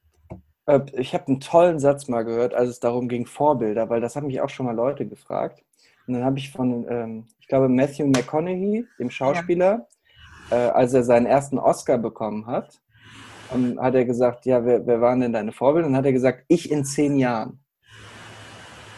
[0.67, 4.17] Äh, ich habe einen tollen Satz mal gehört, als es darum ging, Vorbilder, weil das
[4.17, 5.65] haben mich auch schon mal Leute gefragt.
[6.07, 9.89] Und dann habe ich von, ähm, ich glaube, Matthew McConaughey, dem Schauspieler,
[10.51, 12.81] äh, als er seinen ersten Oscar bekommen hat,
[13.55, 15.87] ähm, hat er gesagt, ja, wer, wer waren denn deine Vorbilder?
[15.87, 17.61] Und dann hat er gesagt, ich in zehn Jahren.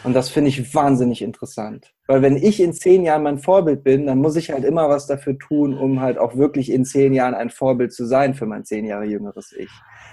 [0.03, 1.93] Und das finde ich wahnsinnig interessant.
[2.07, 5.05] Weil wenn ich in zehn Jahren mein Vorbild bin, dann muss ich halt immer was
[5.05, 8.65] dafür tun, um halt auch wirklich in zehn Jahren ein Vorbild zu sein für mein
[8.65, 9.69] zehn Jahre jüngeres Ich.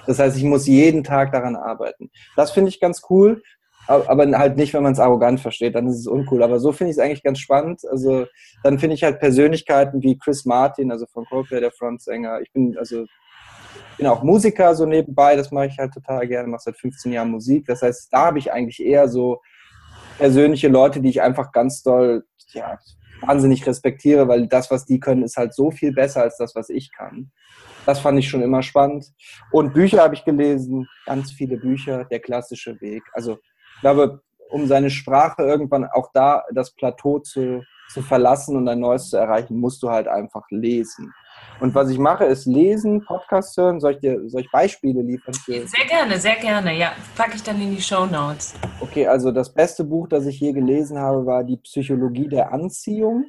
[0.07, 2.11] Das heißt, ich muss jeden Tag daran arbeiten.
[2.36, 3.43] Das finde ich ganz cool
[3.89, 6.43] aber halt nicht, wenn man es arrogant versteht, dann ist es uncool.
[6.43, 7.80] Aber so finde ich es eigentlich ganz spannend.
[7.91, 8.26] Also
[8.62, 12.41] dann finde ich halt Persönlichkeiten wie Chris Martin, also von Coldplay, der Frontsänger.
[12.43, 13.07] Ich bin also
[13.97, 17.30] bin auch Musiker so nebenbei, das mache ich halt total gerne, mache seit 15 Jahren
[17.30, 17.66] Musik.
[17.66, 19.41] Das heißt, da habe ich eigentlich eher so
[20.18, 22.78] persönliche Leute, die ich einfach ganz doll, ja,
[23.20, 26.68] wahnsinnig respektiere, weil das, was die können, ist halt so viel besser als das, was
[26.68, 27.32] ich kann.
[27.86, 29.12] Das fand ich schon immer spannend.
[29.51, 33.03] Und Bücher habe ich gelesen, ganz viele Bücher, der klassische Weg.
[33.14, 33.39] Also
[33.79, 34.20] ich glaube,
[34.51, 37.62] um seine Sprache irgendwann auch da das Plateau zu,
[37.93, 41.14] zu verlassen und ein neues zu erreichen, musst du halt einfach lesen.
[41.61, 43.79] Und was ich mache, ist lesen, Podcast hören.
[43.79, 45.33] Soll ich dir soll ich Beispiele liefern?
[45.35, 45.64] Für?
[45.64, 46.76] Sehr gerne, sehr gerne.
[46.76, 48.55] Ja, packe ich dann in die Show Notes.
[48.81, 53.26] Okay, also das beste Buch, das ich je gelesen habe, war Die Psychologie der Anziehung.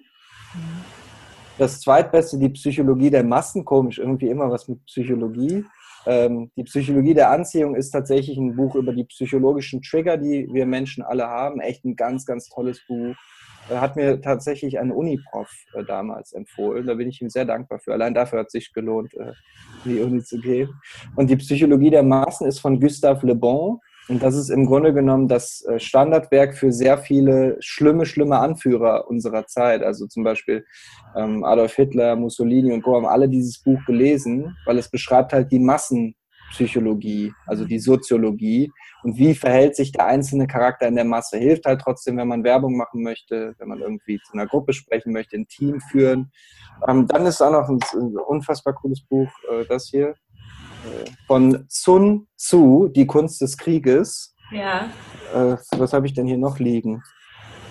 [1.60, 3.64] Das zweitbeste, Die Psychologie der Massen.
[3.64, 5.64] Komisch, irgendwie immer was mit Psychologie.
[6.06, 10.66] Ähm, die Psychologie der Anziehung ist tatsächlich ein Buch über die psychologischen Trigger, die wir
[10.66, 11.60] Menschen alle haben.
[11.60, 13.16] Echt ein ganz, ganz tolles Buch.
[13.70, 16.88] Äh, hat mir tatsächlich ein Uniprof äh, damals empfohlen.
[16.88, 17.94] Da bin ich ihm sehr dankbar für.
[17.94, 19.34] Allein dafür hat es sich gelohnt, äh,
[19.86, 20.70] in die Uni zu gehen.
[21.16, 23.80] Und die Psychologie der Maßen ist von Gustave Le Bon.
[24.10, 29.08] Und das ist im Grunde genommen das äh, Standardwerk für sehr viele schlimme, schlimme Anführer
[29.08, 29.84] unserer Zeit.
[29.84, 30.66] Also zum Beispiel
[31.16, 32.96] ähm, Adolf Hitler, Mussolini und Co.
[32.96, 38.72] haben alle dieses Buch gelesen, weil es beschreibt halt die Massenpsychologie, also die Soziologie
[39.04, 41.38] und wie verhält sich der einzelne Charakter in der Masse.
[41.38, 45.14] Hilft halt trotzdem, wenn man Werbung machen möchte, wenn man irgendwie zu einer Gruppe sprechen
[45.14, 46.32] möchte, ein Team führen.
[46.88, 50.16] Ähm, dann ist auch noch ein, ein unfassbar cooles Buch, äh, das hier
[51.28, 54.36] von Sun Tzu, Die Kunst des Krieges.
[54.52, 54.90] Ja.
[55.34, 57.04] Äh, was habe ich denn hier noch liegen?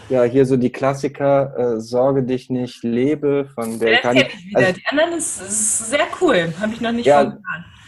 [0.09, 4.03] Ja, hier so die Klassiker, äh, Sorge dich nicht, lebe von der.
[4.03, 7.37] Ja, ich also, die anderen ist, ist sehr cool, habe ich noch nicht ja,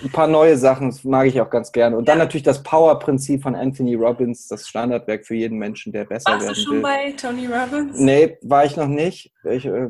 [0.03, 1.97] Ein paar neue Sachen mag ich auch ganz gerne.
[1.97, 2.12] Und ja.
[2.12, 6.47] dann natürlich das Power-Prinzip von Anthony Robbins, das Standardwerk für jeden Menschen, der besser Warst
[6.47, 6.57] werden will.
[6.57, 6.83] Warst du schon will.
[6.83, 7.99] bei Tony Robbins?
[7.99, 9.33] Nee, war ich noch nicht.
[9.45, 9.89] Ich äh,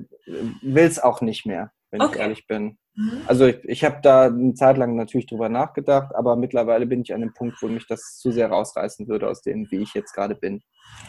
[0.62, 2.14] will es auch nicht mehr, wenn okay.
[2.14, 2.78] ich ehrlich bin.
[3.01, 3.22] Mhm.
[3.26, 7.14] Also ich, ich habe da eine Zeit lang natürlich drüber nachgedacht, aber mittlerweile bin ich
[7.14, 10.12] an dem Punkt, wo mich das zu sehr rausreißen würde aus dem, wie ich jetzt
[10.12, 10.62] gerade bin.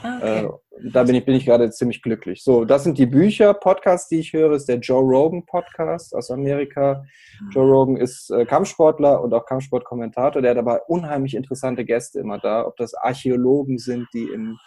[0.04, 0.46] Ah, okay.
[0.46, 2.44] Äh, da bin ich, bin ich gerade ziemlich glücklich.
[2.44, 6.32] So, das sind die Bücher, Podcasts, die ich höre, ist der Joe Rogan Podcast aus
[6.32, 7.04] Amerika.
[7.42, 7.50] Mhm.
[7.52, 10.42] Joe Rogan ist äh, Kampfsportler und auch Kampfsportkommentator.
[10.42, 14.58] Der hat aber unheimlich interessante Gäste immer da, ob das Archäologen sind, die im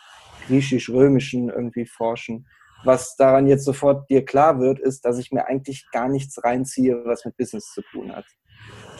[0.46, 2.46] griechisch-römischen irgendwie forschen
[2.84, 7.02] was daran jetzt sofort dir klar wird, ist, dass ich mir eigentlich gar nichts reinziehe,
[7.04, 8.26] was mit Business zu tun hat.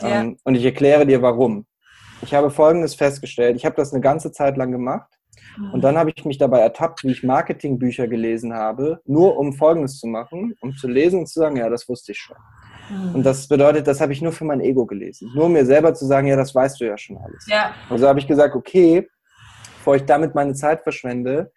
[0.00, 0.22] Ja.
[0.22, 1.66] Ähm, und ich erkläre dir warum.
[2.22, 3.56] Ich habe Folgendes festgestellt.
[3.56, 5.10] Ich habe das eine ganze Zeit lang gemacht.
[5.72, 9.98] Und dann habe ich mich dabei ertappt, wie ich Marketingbücher gelesen habe, nur um Folgendes
[9.98, 12.36] zu machen, um zu lesen und zu sagen, ja, das wusste ich schon.
[12.90, 13.16] Mhm.
[13.16, 15.30] Und das bedeutet, das habe ich nur für mein Ego gelesen.
[15.34, 17.46] Nur um mir selber zu sagen, ja, das weißt du ja schon alles.
[17.48, 17.72] Ja.
[17.88, 19.08] Also habe ich gesagt, okay,
[19.78, 21.52] bevor ich damit meine Zeit verschwende,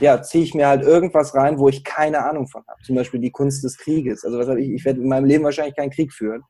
[0.00, 2.82] ja, ziehe ich mir halt irgendwas rein, wo ich keine Ahnung von habe.
[2.82, 4.24] Zum Beispiel die Kunst des Krieges.
[4.24, 6.42] Also was habe ich, ich werde in meinem Leben wahrscheinlich keinen Krieg führen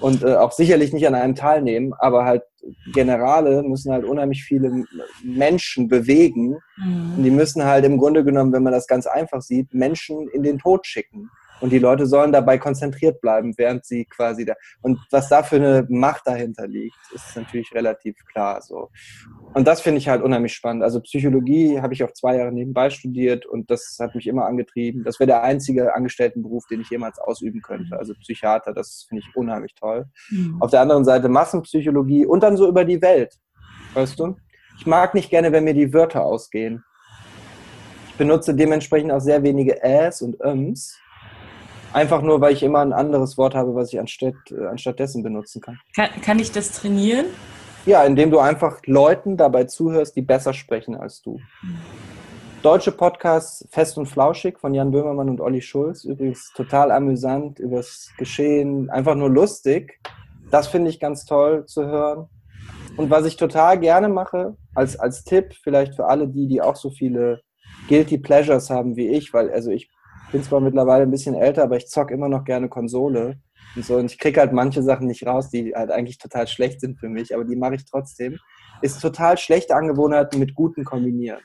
[0.00, 2.42] und äh, auch sicherlich nicht an einem teilnehmen, aber halt
[2.92, 4.84] Generale müssen halt unheimlich viele
[5.22, 7.14] Menschen bewegen mhm.
[7.16, 10.42] und die müssen halt im Grunde genommen, wenn man das ganz einfach sieht, Menschen in
[10.42, 11.28] den Tod schicken.
[11.60, 14.54] Und die Leute sollen dabei konzentriert bleiben, während sie quasi da.
[14.82, 18.60] Und was da für eine Macht dahinter liegt, ist natürlich relativ klar.
[18.60, 18.90] So.
[19.54, 20.82] Und das finde ich halt unheimlich spannend.
[20.82, 25.04] Also Psychologie habe ich auch zwei Jahre nebenbei studiert und das hat mich immer angetrieben.
[25.04, 27.96] Das wäre der einzige Angestelltenberuf, den ich jemals ausüben könnte.
[27.96, 30.06] Also Psychiater, das finde ich unheimlich toll.
[30.30, 30.60] Mhm.
[30.60, 33.34] Auf der anderen Seite Massenpsychologie und dann so über die Welt.
[33.94, 34.36] Weißt du?
[34.78, 36.84] Ich mag nicht gerne, wenn mir die Wörter ausgehen.
[38.08, 40.98] Ich benutze dementsprechend auch sehr wenige Äs und Öms
[41.94, 45.62] Einfach nur, weil ich immer ein anderes Wort habe, was ich anstatt, äh, anstattdessen benutzen
[45.62, 45.78] kann.
[45.94, 46.08] kann.
[46.22, 47.26] Kann ich das trainieren?
[47.86, 51.38] Ja, indem du einfach Leuten dabei zuhörst, die besser sprechen als du.
[52.62, 56.02] Deutsche Podcasts Fest und Flauschig von Jan Böhmermann und Olli Schulz.
[56.02, 60.00] Übrigens total amüsant übers Geschehen, einfach nur lustig.
[60.50, 62.28] Das finde ich ganz toll zu hören.
[62.96, 66.74] Und was ich total gerne mache, als, als Tipp, vielleicht für alle die, die auch
[66.74, 67.42] so viele
[67.88, 69.90] Guilty Pleasures haben wie ich, weil also ich
[70.34, 73.36] bin zwar mittlerweile ein bisschen älter, aber ich zock immer noch gerne Konsole.
[73.76, 76.80] Und so, und ich kriege halt manche Sachen nicht raus, die halt eigentlich total schlecht
[76.80, 78.40] sind für mich, aber die mache ich trotzdem.
[78.82, 81.38] Ist total schlechte Angewohnheiten mit guten kombinieren.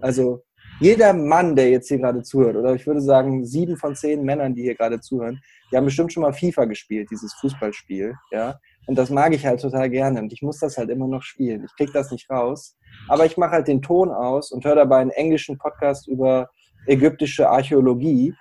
[0.00, 0.42] Also
[0.80, 4.56] jeder Mann, der jetzt hier gerade zuhört, oder ich würde sagen, sieben von zehn Männern,
[4.56, 8.58] die hier gerade zuhören, die haben bestimmt schon mal FIFA gespielt, dieses Fußballspiel, ja.
[8.88, 10.20] Und das mag ich halt total gerne.
[10.20, 11.64] Und ich muss das halt immer noch spielen.
[11.64, 12.76] Ich krieg das nicht raus.
[13.08, 16.50] Aber ich mache halt den Ton aus und höre dabei einen englischen Podcast über
[16.86, 18.34] ägyptische Archäologie.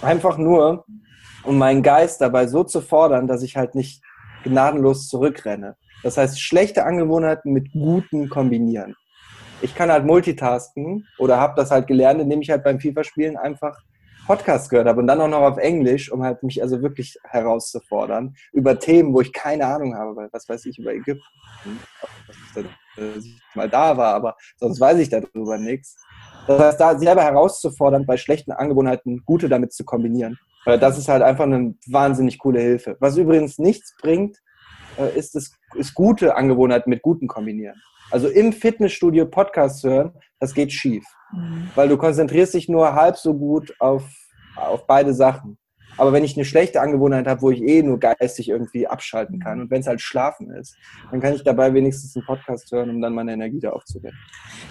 [0.00, 0.84] Einfach nur,
[1.44, 4.02] um meinen Geist dabei so zu fordern, dass ich halt nicht
[4.44, 5.76] gnadenlos zurückrenne.
[6.02, 8.96] Das heißt, schlechte Angewohnheiten mit guten kombinieren.
[9.60, 13.78] Ich kann halt multitasken oder habe das halt gelernt, indem ich halt beim FIFA-Spielen einfach
[14.26, 18.34] Podcasts gehört habe und dann auch noch auf Englisch, um halt mich also wirklich herauszufordern
[18.52, 21.22] über Themen, wo ich keine Ahnung habe, weil was weiß ich über Ägypten,
[22.54, 25.96] dass ich mal da war, aber sonst weiß ich darüber nichts.
[26.46, 30.38] Das heißt, da selber herauszufordern, bei schlechten Angewohnheiten gute damit zu kombinieren.
[30.64, 32.96] Weil das ist halt einfach eine wahnsinnig coole Hilfe.
[33.00, 34.38] Was übrigens nichts bringt,
[34.98, 37.80] äh, ist, es, ist gute Angewohnheiten mit guten kombinieren.
[38.10, 41.04] Also im Fitnessstudio Podcasts hören, das geht schief.
[41.32, 41.70] Mhm.
[41.74, 44.04] Weil du konzentrierst dich nur halb so gut auf,
[44.56, 45.58] auf beide Sachen.
[45.96, 49.60] Aber wenn ich eine schlechte Angewohnheit habe, wo ich eh nur geistig irgendwie abschalten kann
[49.60, 50.76] und wenn es halt Schlafen ist,
[51.10, 54.18] dann kann ich dabei wenigstens einen Podcast hören, um dann meine Energie da aufzuwenden.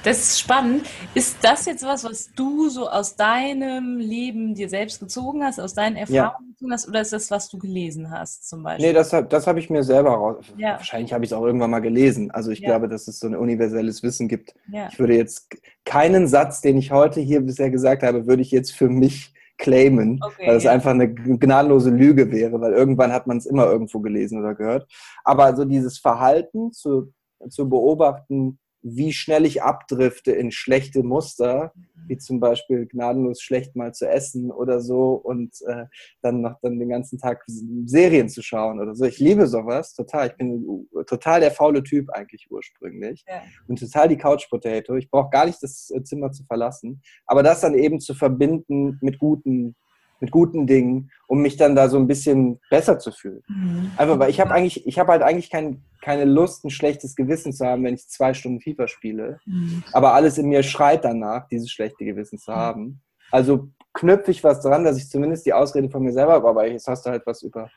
[0.03, 0.88] Das ist spannend.
[1.13, 5.74] Ist das jetzt was, was du so aus deinem Leben dir selbst gezogen hast, aus
[5.74, 6.53] deinen Erfahrungen ja.
[6.53, 8.88] gezogen hast, oder ist das, was du gelesen hast zum Beispiel?
[8.88, 10.45] Nee, das, das habe ich mir selber raus.
[10.57, 10.74] Ja.
[10.74, 12.32] Wahrscheinlich habe ich es auch irgendwann mal gelesen.
[12.32, 12.69] Also ich ja.
[12.69, 14.53] glaube, dass es so ein universelles Wissen gibt.
[14.91, 18.72] Ich würde jetzt keinen Satz, den ich heute hier bisher gesagt habe, würde ich jetzt
[18.72, 20.72] für mich claimen, okay, weil es ja.
[20.72, 24.91] einfach eine gnadenlose Lüge wäre, weil irgendwann hat man es immer irgendwo gelesen oder gehört.
[25.24, 27.14] Aber so dieses Verhalten zu,
[27.47, 31.73] zu beobachten, wie schnell ich abdrifte in schlechte Muster,
[32.07, 35.86] wie zum Beispiel gnadenlos schlecht mal zu essen oder so und äh,
[36.21, 37.43] dann noch dann den ganzen Tag
[37.86, 39.05] Serien zu schauen oder so.
[39.05, 40.27] Ich liebe sowas total.
[40.27, 43.41] Ich bin total der faule Typ eigentlich ursprünglich ja.
[43.67, 44.95] und total die Couch Potato.
[44.95, 48.97] Ich brauche gar nicht das äh, Zimmer zu verlassen, aber das dann eben zu verbinden
[49.01, 49.75] mit guten
[50.22, 53.43] mit guten Dingen, um mich dann da so ein bisschen besser zu fühlen.
[53.47, 53.91] Mhm.
[53.97, 57.51] Einfach, weil ich habe eigentlich, ich habe halt eigentlich kein, keine Lust, ein schlechtes Gewissen
[57.51, 59.39] zu haben, wenn ich zwei Stunden FIFA spiele.
[59.45, 59.84] Mhm.
[59.93, 63.01] Aber alles in mir schreit danach, dieses schlechte Gewissen zu haben.
[63.32, 66.67] Also knüpfe ich was dran, dass ich zumindest die Ausrede von mir selber habe, aber
[66.67, 67.69] jetzt hast du halt was über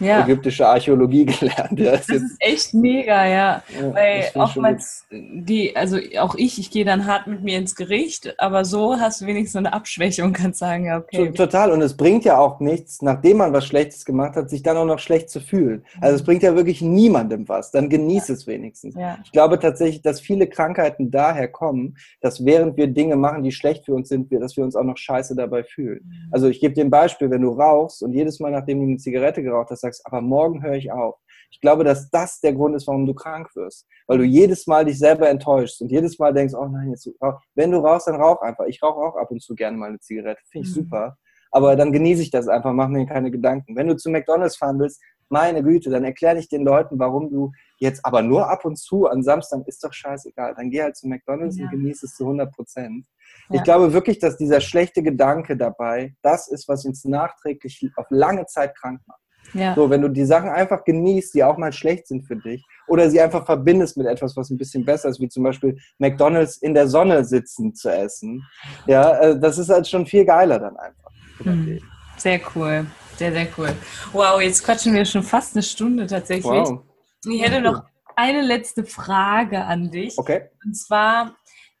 [0.00, 0.24] ja.
[0.24, 1.78] ägyptische Archäologie gelernt.
[1.78, 3.62] Ja, das, ist echt mega, ja.
[3.80, 8.34] ja Weil oftmals die, also auch ich, ich gehe dann hart mit mir ins Gericht,
[8.38, 11.32] aber so hast du wenigstens eine Abschwächung kannst sagen, ja, okay.
[11.32, 11.72] Total.
[11.72, 14.84] Und es bringt ja auch nichts, nachdem man was Schlechtes gemacht hat, sich dann auch
[14.84, 15.84] noch schlecht zu fühlen.
[16.00, 17.70] Also es bringt ja wirklich niemandem was.
[17.70, 18.34] Dann genieß ja.
[18.34, 18.94] es wenigstens.
[19.24, 23.84] Ich glaube tatsächlich, dass viele Krankheiten daher kommen, dass während wir Dinge machen, die schlecht
[23.84, 26.00] für uns sind, dass wir uns auch noch scheiße dabei fühlen.
[26.04, 26.28] Mhm.
[26.32, 28.96] Also ich gebe dir ein Beispiel, wenn du rauchst und jedes Mal, nachdem du eine
[28.96, 31.16] Zigarette geraucht hast, sagst, aber morgen höre ich auf.
[31.50, 33.86] Ich glaube, dass das der Grund ist, warum du krank wirst.
[34.06, 37.08] Weil du jedes Mal dich selber enttäuschst und jedes Mal denkst, oh nein, jetzt,
[37.54, 38.64] wenn du rauchst, dann rauch einfach.
[38.66, 40.42] Ich rauche auch ab und zu gerne mal eine Zigarette.
[40.50, 40.80] Finde ich mhm.
[40.80, 41.16] super.
[41.52, 43.76] Aber dann genieße ich das einfach, mach mir keine Gedanken.
[43.76, 47.52] Wenn du zu McDonalds fahren willst, meine Güte, dann erkläre ich den Leuten, warum du
[47.78, 50.54] jetzt aber nur ab und zu an Samstag ist doch scheißegal.
[50.56, 51.64] Dann geh halt zu McDonalds ja.
[51.64, 53.06] und genieße es zu 100 Prozent.
[53.48, 53.56] Ja.
[53.56, 58.46] Ich glaube wirklich, dass dieser schlechte Gedanke dabei das ist, was uns nachträglich auf lange
[58.46, 59.23] Zeit krank macht.
[59.52, 59.74] Ja.
[59.74, 63.08] So, wenn du die Sachen einfach genießt, die auch mal schlecht sind für dich, oder
[63.10, 66.74] sie einfach verbindest mit etwas, was ein bisschen besser ist, wie zum Beispiel McDonalds in
[66.74, 68.42] der Sonne sitzen zu essen,
[68.86, 71.10] ja, äh, das ist halt schon viel geiler dann einfach.
[71.44, 71.80] Mhm.
[72.16, 72.86] Sehr cool,
[73.16, 73.70] sehr, sehr cool.
[74.12, 76.44] Wow, jetzt quatschen wir schon fast eine Stunde tatsächlich.
[76.44, 76.80] Wow.
[77.26, 77.84] Ich hätte noch
[78.16, 80.16] eine letzte Frage an dich.
[80.18, 80.42] Okay.
[80.64, 81.34] Und zwar,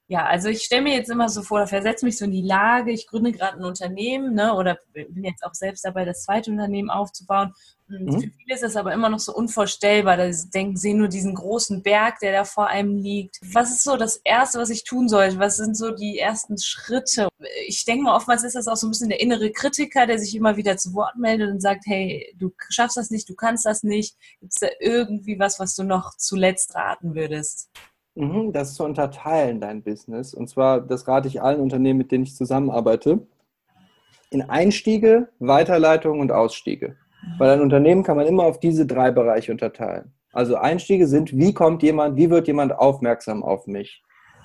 [0.06, 2.92] ja, also ich stelle mir jetzt immer so vor, versetze mich so in die Lage,
[2.92, 6.90] ich gründe gerade ein Unternehmen, ne, oder bin jetzt auch selbst dabei, das zweite Unternehmen
[6.90, 7.54] aufzubauen.
[7.86, 8.12] Mhm.
[8.12, 10.18] Für viele ist das aber immer noch so unvorstellbar.
[10.18, 13.38] Da denken, sehen nur diesen großen Berg, der da vor einem liegt.
[13.52, 15.38] Was ist so das Erste, was ich tun sollte?
[15.38, 17.28] Was sind so die ersten Schritte?
[17.66, 20.34] Ich denke mal, oftmals ist das auch so ein bisschen der innere Kritiker, der sich
[20.34, 23.82] immer wieder zu Wort meldet und sagt, hey, du schaffst das nicht, du kannst das
[23.82, 24.16] nicht.
[24.40, 27.70] Gibt es da irgendwie was, was du noch zuletzt raten würdest?
[28.14, 30.34] Mhm, das zu unterteilen, dein Business.
[30.34, 33.26] Und zwar, das rate ich allen Unternehmen, mit denen ich zusammenarbeite,
[34.30, 36.96] in Einstiege, Weiterleitung und Ausstiege.
[37.38, 40.12] Weil ein Unternehmen kann man immer auf diese drei Bereiche unterteilen.
[40.32, 44.02] Also Einstiege sind, wie kommt jemand, wie wird jemand aufmerksam auf mich?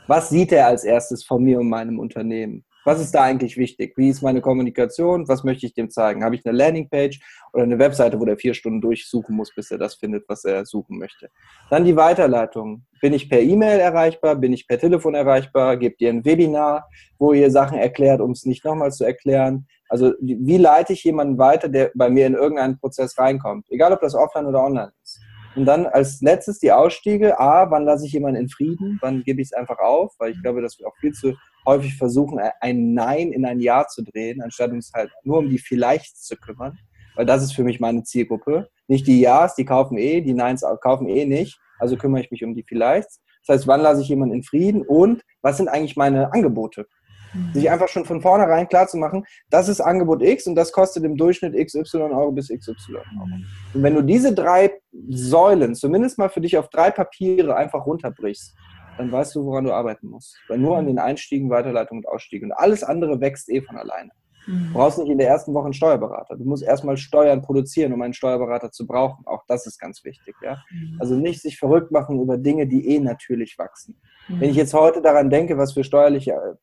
[0.07, 2.63] Was sieht er als erstes von mir und meinem Unternehmen?
[2.89, 3.93] Was ist da eigentlich wichtig?
[3.97, 5.27] Wie ist meine Kommunikation?
[5.27, 6.23] Was möchte ich dem zeigen?
[6.23, 7.19] Habe ich eine Landingpage
[7.53, 10.65] oder eine Webseite, wo der vier Stunden durchsuchen muss, bis er das findet, was er
[10.65, 11.29] suchen möchte?
[11.69, 12.87] Dann die Weiterleitung.
[12.99, 14.37] Bin ich per E-Mail erreichbar?
[14.37, 15.77] Bin ich per Telefon erreichbar?
[15.77, 19.67] Gebt ihr ein Webinar, wo ihr Sachen erklärt, um es nicht nochmal zu erklären?
[19.87, 23.67] Also wie leite ich jemanden weiter, der bei mir in irgendeinen Prozess reinkommt?
[23.69, 25.19] Egal, ob das offline oder online ist.
[25.55, 27.39] Und dann als letztes die Ausstiege.
[27.39, 28.97] A, wann lasse ich jemanden in Frieden?
[29.01, 30.15] Wann gebe ich es einfach auf?
[30.17, 31.35] Weil ich glaube, dass wir auch viel zu
[31.65, 35.59] häufig versuchen, ein Nein in ein Ja zu drehen, anstatt uns halt nur um die
[35.59, 36.77] Vielleichts zu kümmern.
[37.15, 38.69] Weil das ist für mich meine Zielgruppe.
[38.87, 41.59] Nicht die Ja's, die kaufen eh, die Neins kaufen eh nicht.
[41.77, 43.21] Also kümmere ich mich um die Vielleichts.
[43.45, 46.85] Das heißt, wann lasse ich jemanden in Frieden und was sind eigentlich meine Angebote?
[47.33, 47.53] Mhm.
[47.53, 51.03] Sich einfach schon von vornherein klar zu machen, das ist Angebot X und das kostet
[51.03, 53.25] im Durchschnitt XY Euro bis XY Euro.
[53.25, 53.45] Mhm.
[53.73, 54.71] Und wenn du diese drei
[55.09, 58.55] Säulen zumindest mal für dich auf drei Papiere einfach runterbrichst,
[58.99, 60.37] dann weißt du, woran du arbeiten musst.
[60.49, 62.51] Weil nur an den Einstiegen, Weiterleitung und Ausstiegen.
[62.51, 64.11] Und alles andere wächst eh von alleine.
[64.45, 64.67] Mhm.
[64.67, 66.35] Du brauchst nicht in der ersten Woche einen Steuerberater.
[66.35, 69.25] Du musst erstmal Steuern produzieren, um einen Steuerberater zu brauchen.
[69.25, 70.35] Auch das ist ganz wichtig.
[70.43, 70.61] Ja?
[70.69, 70.97] Mhm.
[70.99, 74.01] Also nicht sich verrückt machen über Dinge, die eh natürlich wachsen.
[74.27, 74.41] Mhm.
[74.41, 76.57] Wenn ich jetzt heute daran denke, was für steuerliche,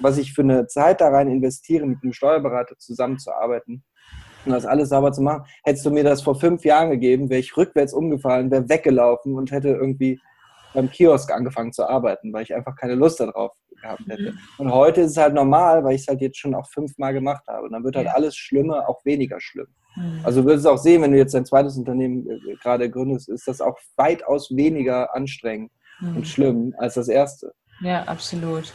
[0.00, 3.84] was ich für eine Zeit da rein investiere, mit einem Steuerberater zusammenzuarbeiten,
[4.46, 5.44] und das alles sauber zu machen.
[5.64, 9.50] Hättest du mir das vor fünf Jahren gegeben, wäre ich rückwärts umgefallen, wäre weggelaufen und
[9.50, 10.18] hätte irgendwie
[10.74, 14.32] beim Kiosk angefangen zu arbeiten, weil ich einfach keine Lust darauf gehabt hätte.
[14.32, 14.38] Mhm.
[14.58, 17.44] Und heute ist es halt normal, weil ich es halt jetzt schon auch fünfmal gemacht
[17.48, 17.66] habe.
[17.66, 18.12] Und dann wird halt ja.
[18.12, 19.68] alles Schlimme auch weniger schlimm.
[19.96, 20.20] Mhm.
[20.22, 23.48] Also du es auch sehen, wenn du jetzt dein zweites Unternehmen äh, gerade gründest, ist
[23.48, 26.16] das auch weitaus weniger anstrengend mhm.
[26.16, 27.52] und schlimm als das erste.
[27.80, 28.72] Ja, absolut.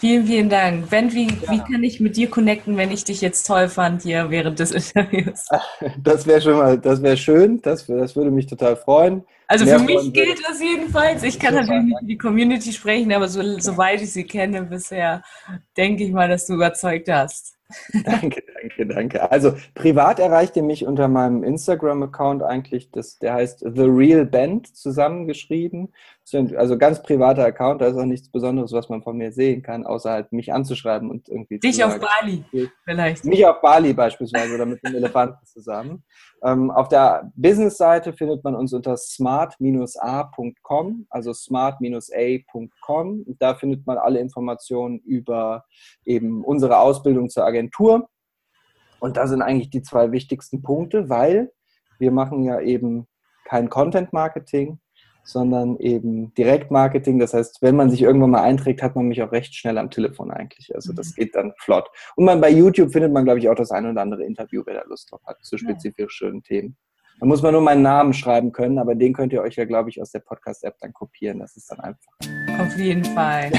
[0.00, 0.88] Vielen, vielen Dank.
[0.88, 1.52] Ben, wie, ja.
[1.52, 4.70] wie kann ich mit dir connecten, wenn ich dich jetzt toll fand hier während des
[4.72, 5.46] Interviews?
[6.02, 9.24] Das wäre schon mal, das wäre schön, das, das würde mich total freuen.
[9.46, 11.22] Also Mehr für mich gilt das jedenfalls.
[11.22, 15.22] Ich kann natürlich nicht für die Community sprechen, aber so, soweit ich sie kenne bisher,
[15.76, 17.59] denke ich mal, dass du überzeugt hast.
[18.04, 19.30] danke, danke, danke.
[19.30, 24.74] Also privat erreicht ihr mich unter meinem Instagram-Account eigentlich, das, der heißt The Real Band
[24.76, 25.92] zusammengeschrieben.
[26.56, 29.84] Also ganz privater Account, da ist auch nichts Besonderes, was man von mir sehen kann,
[29.84, 31.58] außer halt mich anzuschreiben und irgendwie.
[31.58, 32.44] Dich auf Bali
[32.84, 33.24] vielleicht.
[33.24, 36.04] Mich auf Bali beispielsweise oder mit dem Elefanten zusammen.
[36.42, 43.24] Ähm, auf der Business-Seite findet man uns unter smart-a.com, also smart-a.com.
[43.38, 45.66] Da findet man alle Informationen über
[46.04, 47.59] eben unsere Ausbildung zur Agentur.
[49.00, 51.52] Und da sind eigentlich die zwei wichtigsten Punkte, weil
[51.98, 53.06] wir machen ja eben
[53.44, 54.78] kein Content-Marketing,
[55.24, 57.18] sondern eben Direktmarketing.
[57.18, 59.90] Das heißt, wenn man sich irgendwann mal einträgt, hat man mich auch recht schnell am
[59.90, 60.74] Telefon eigentlich.
[60.74, 61.14] Also das mhm.
[61.16, 61.88] geht dann flott.
[62.16, 64.74] Und man bei YouTube findet man, glaube ich, auch das eine oder andere Interview, wer
[64.74, 66.76] da Lust drauf hat, zu spezifischen Themen.
[67.20, 69.90] Da muss man nur meinen Namen schreiben können, aber den könnt ihr euch ja, glaube
[69.90, 71.40] ich, aus der Podcast-App dann kopieren.
[71.40, 72.10] Das ist dann einfach.
[72.58, 73.50] Auf jeden Fall.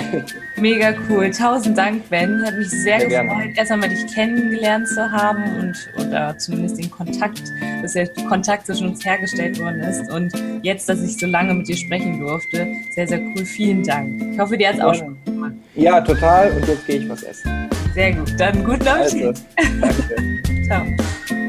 [0.58, 1.30] Mega cool.
[1.30, 2.44] Tausend Dank, Ben.
[2.44, 3.54] Hat mich sehr, sehr gefreut, gerne.
[3.56, 7.44] erst einmal dich kennengelernt zu haben und oder zumindest den Kontakt,
[7.84, 10.12] dass der Kontakt zwischen uns hergestellt worden ist.
[10.12, 10.34] Und
[10.64, 12.68] jetzt, dass ich so lange mit dir sprechen durfte.
[12.96, 13.46] Sehr, sehr cool.
[13.46, 14.22] Vielen Dank.
[14.34, 15.54] Ich hoffe, dir hat es auch Spaß gemacht.
[15.76, 16.52] Ja, total.
[16.52, 17.70] Und jetzt gehe ich was essen.
[17.94, 18.34] Sehr gut.
[18.40, 19.24] Dann guten Appetit.
[19.24, 19.44] Also,
[19.80, 20.42] danke.
[20.68, 21.41] Ciao.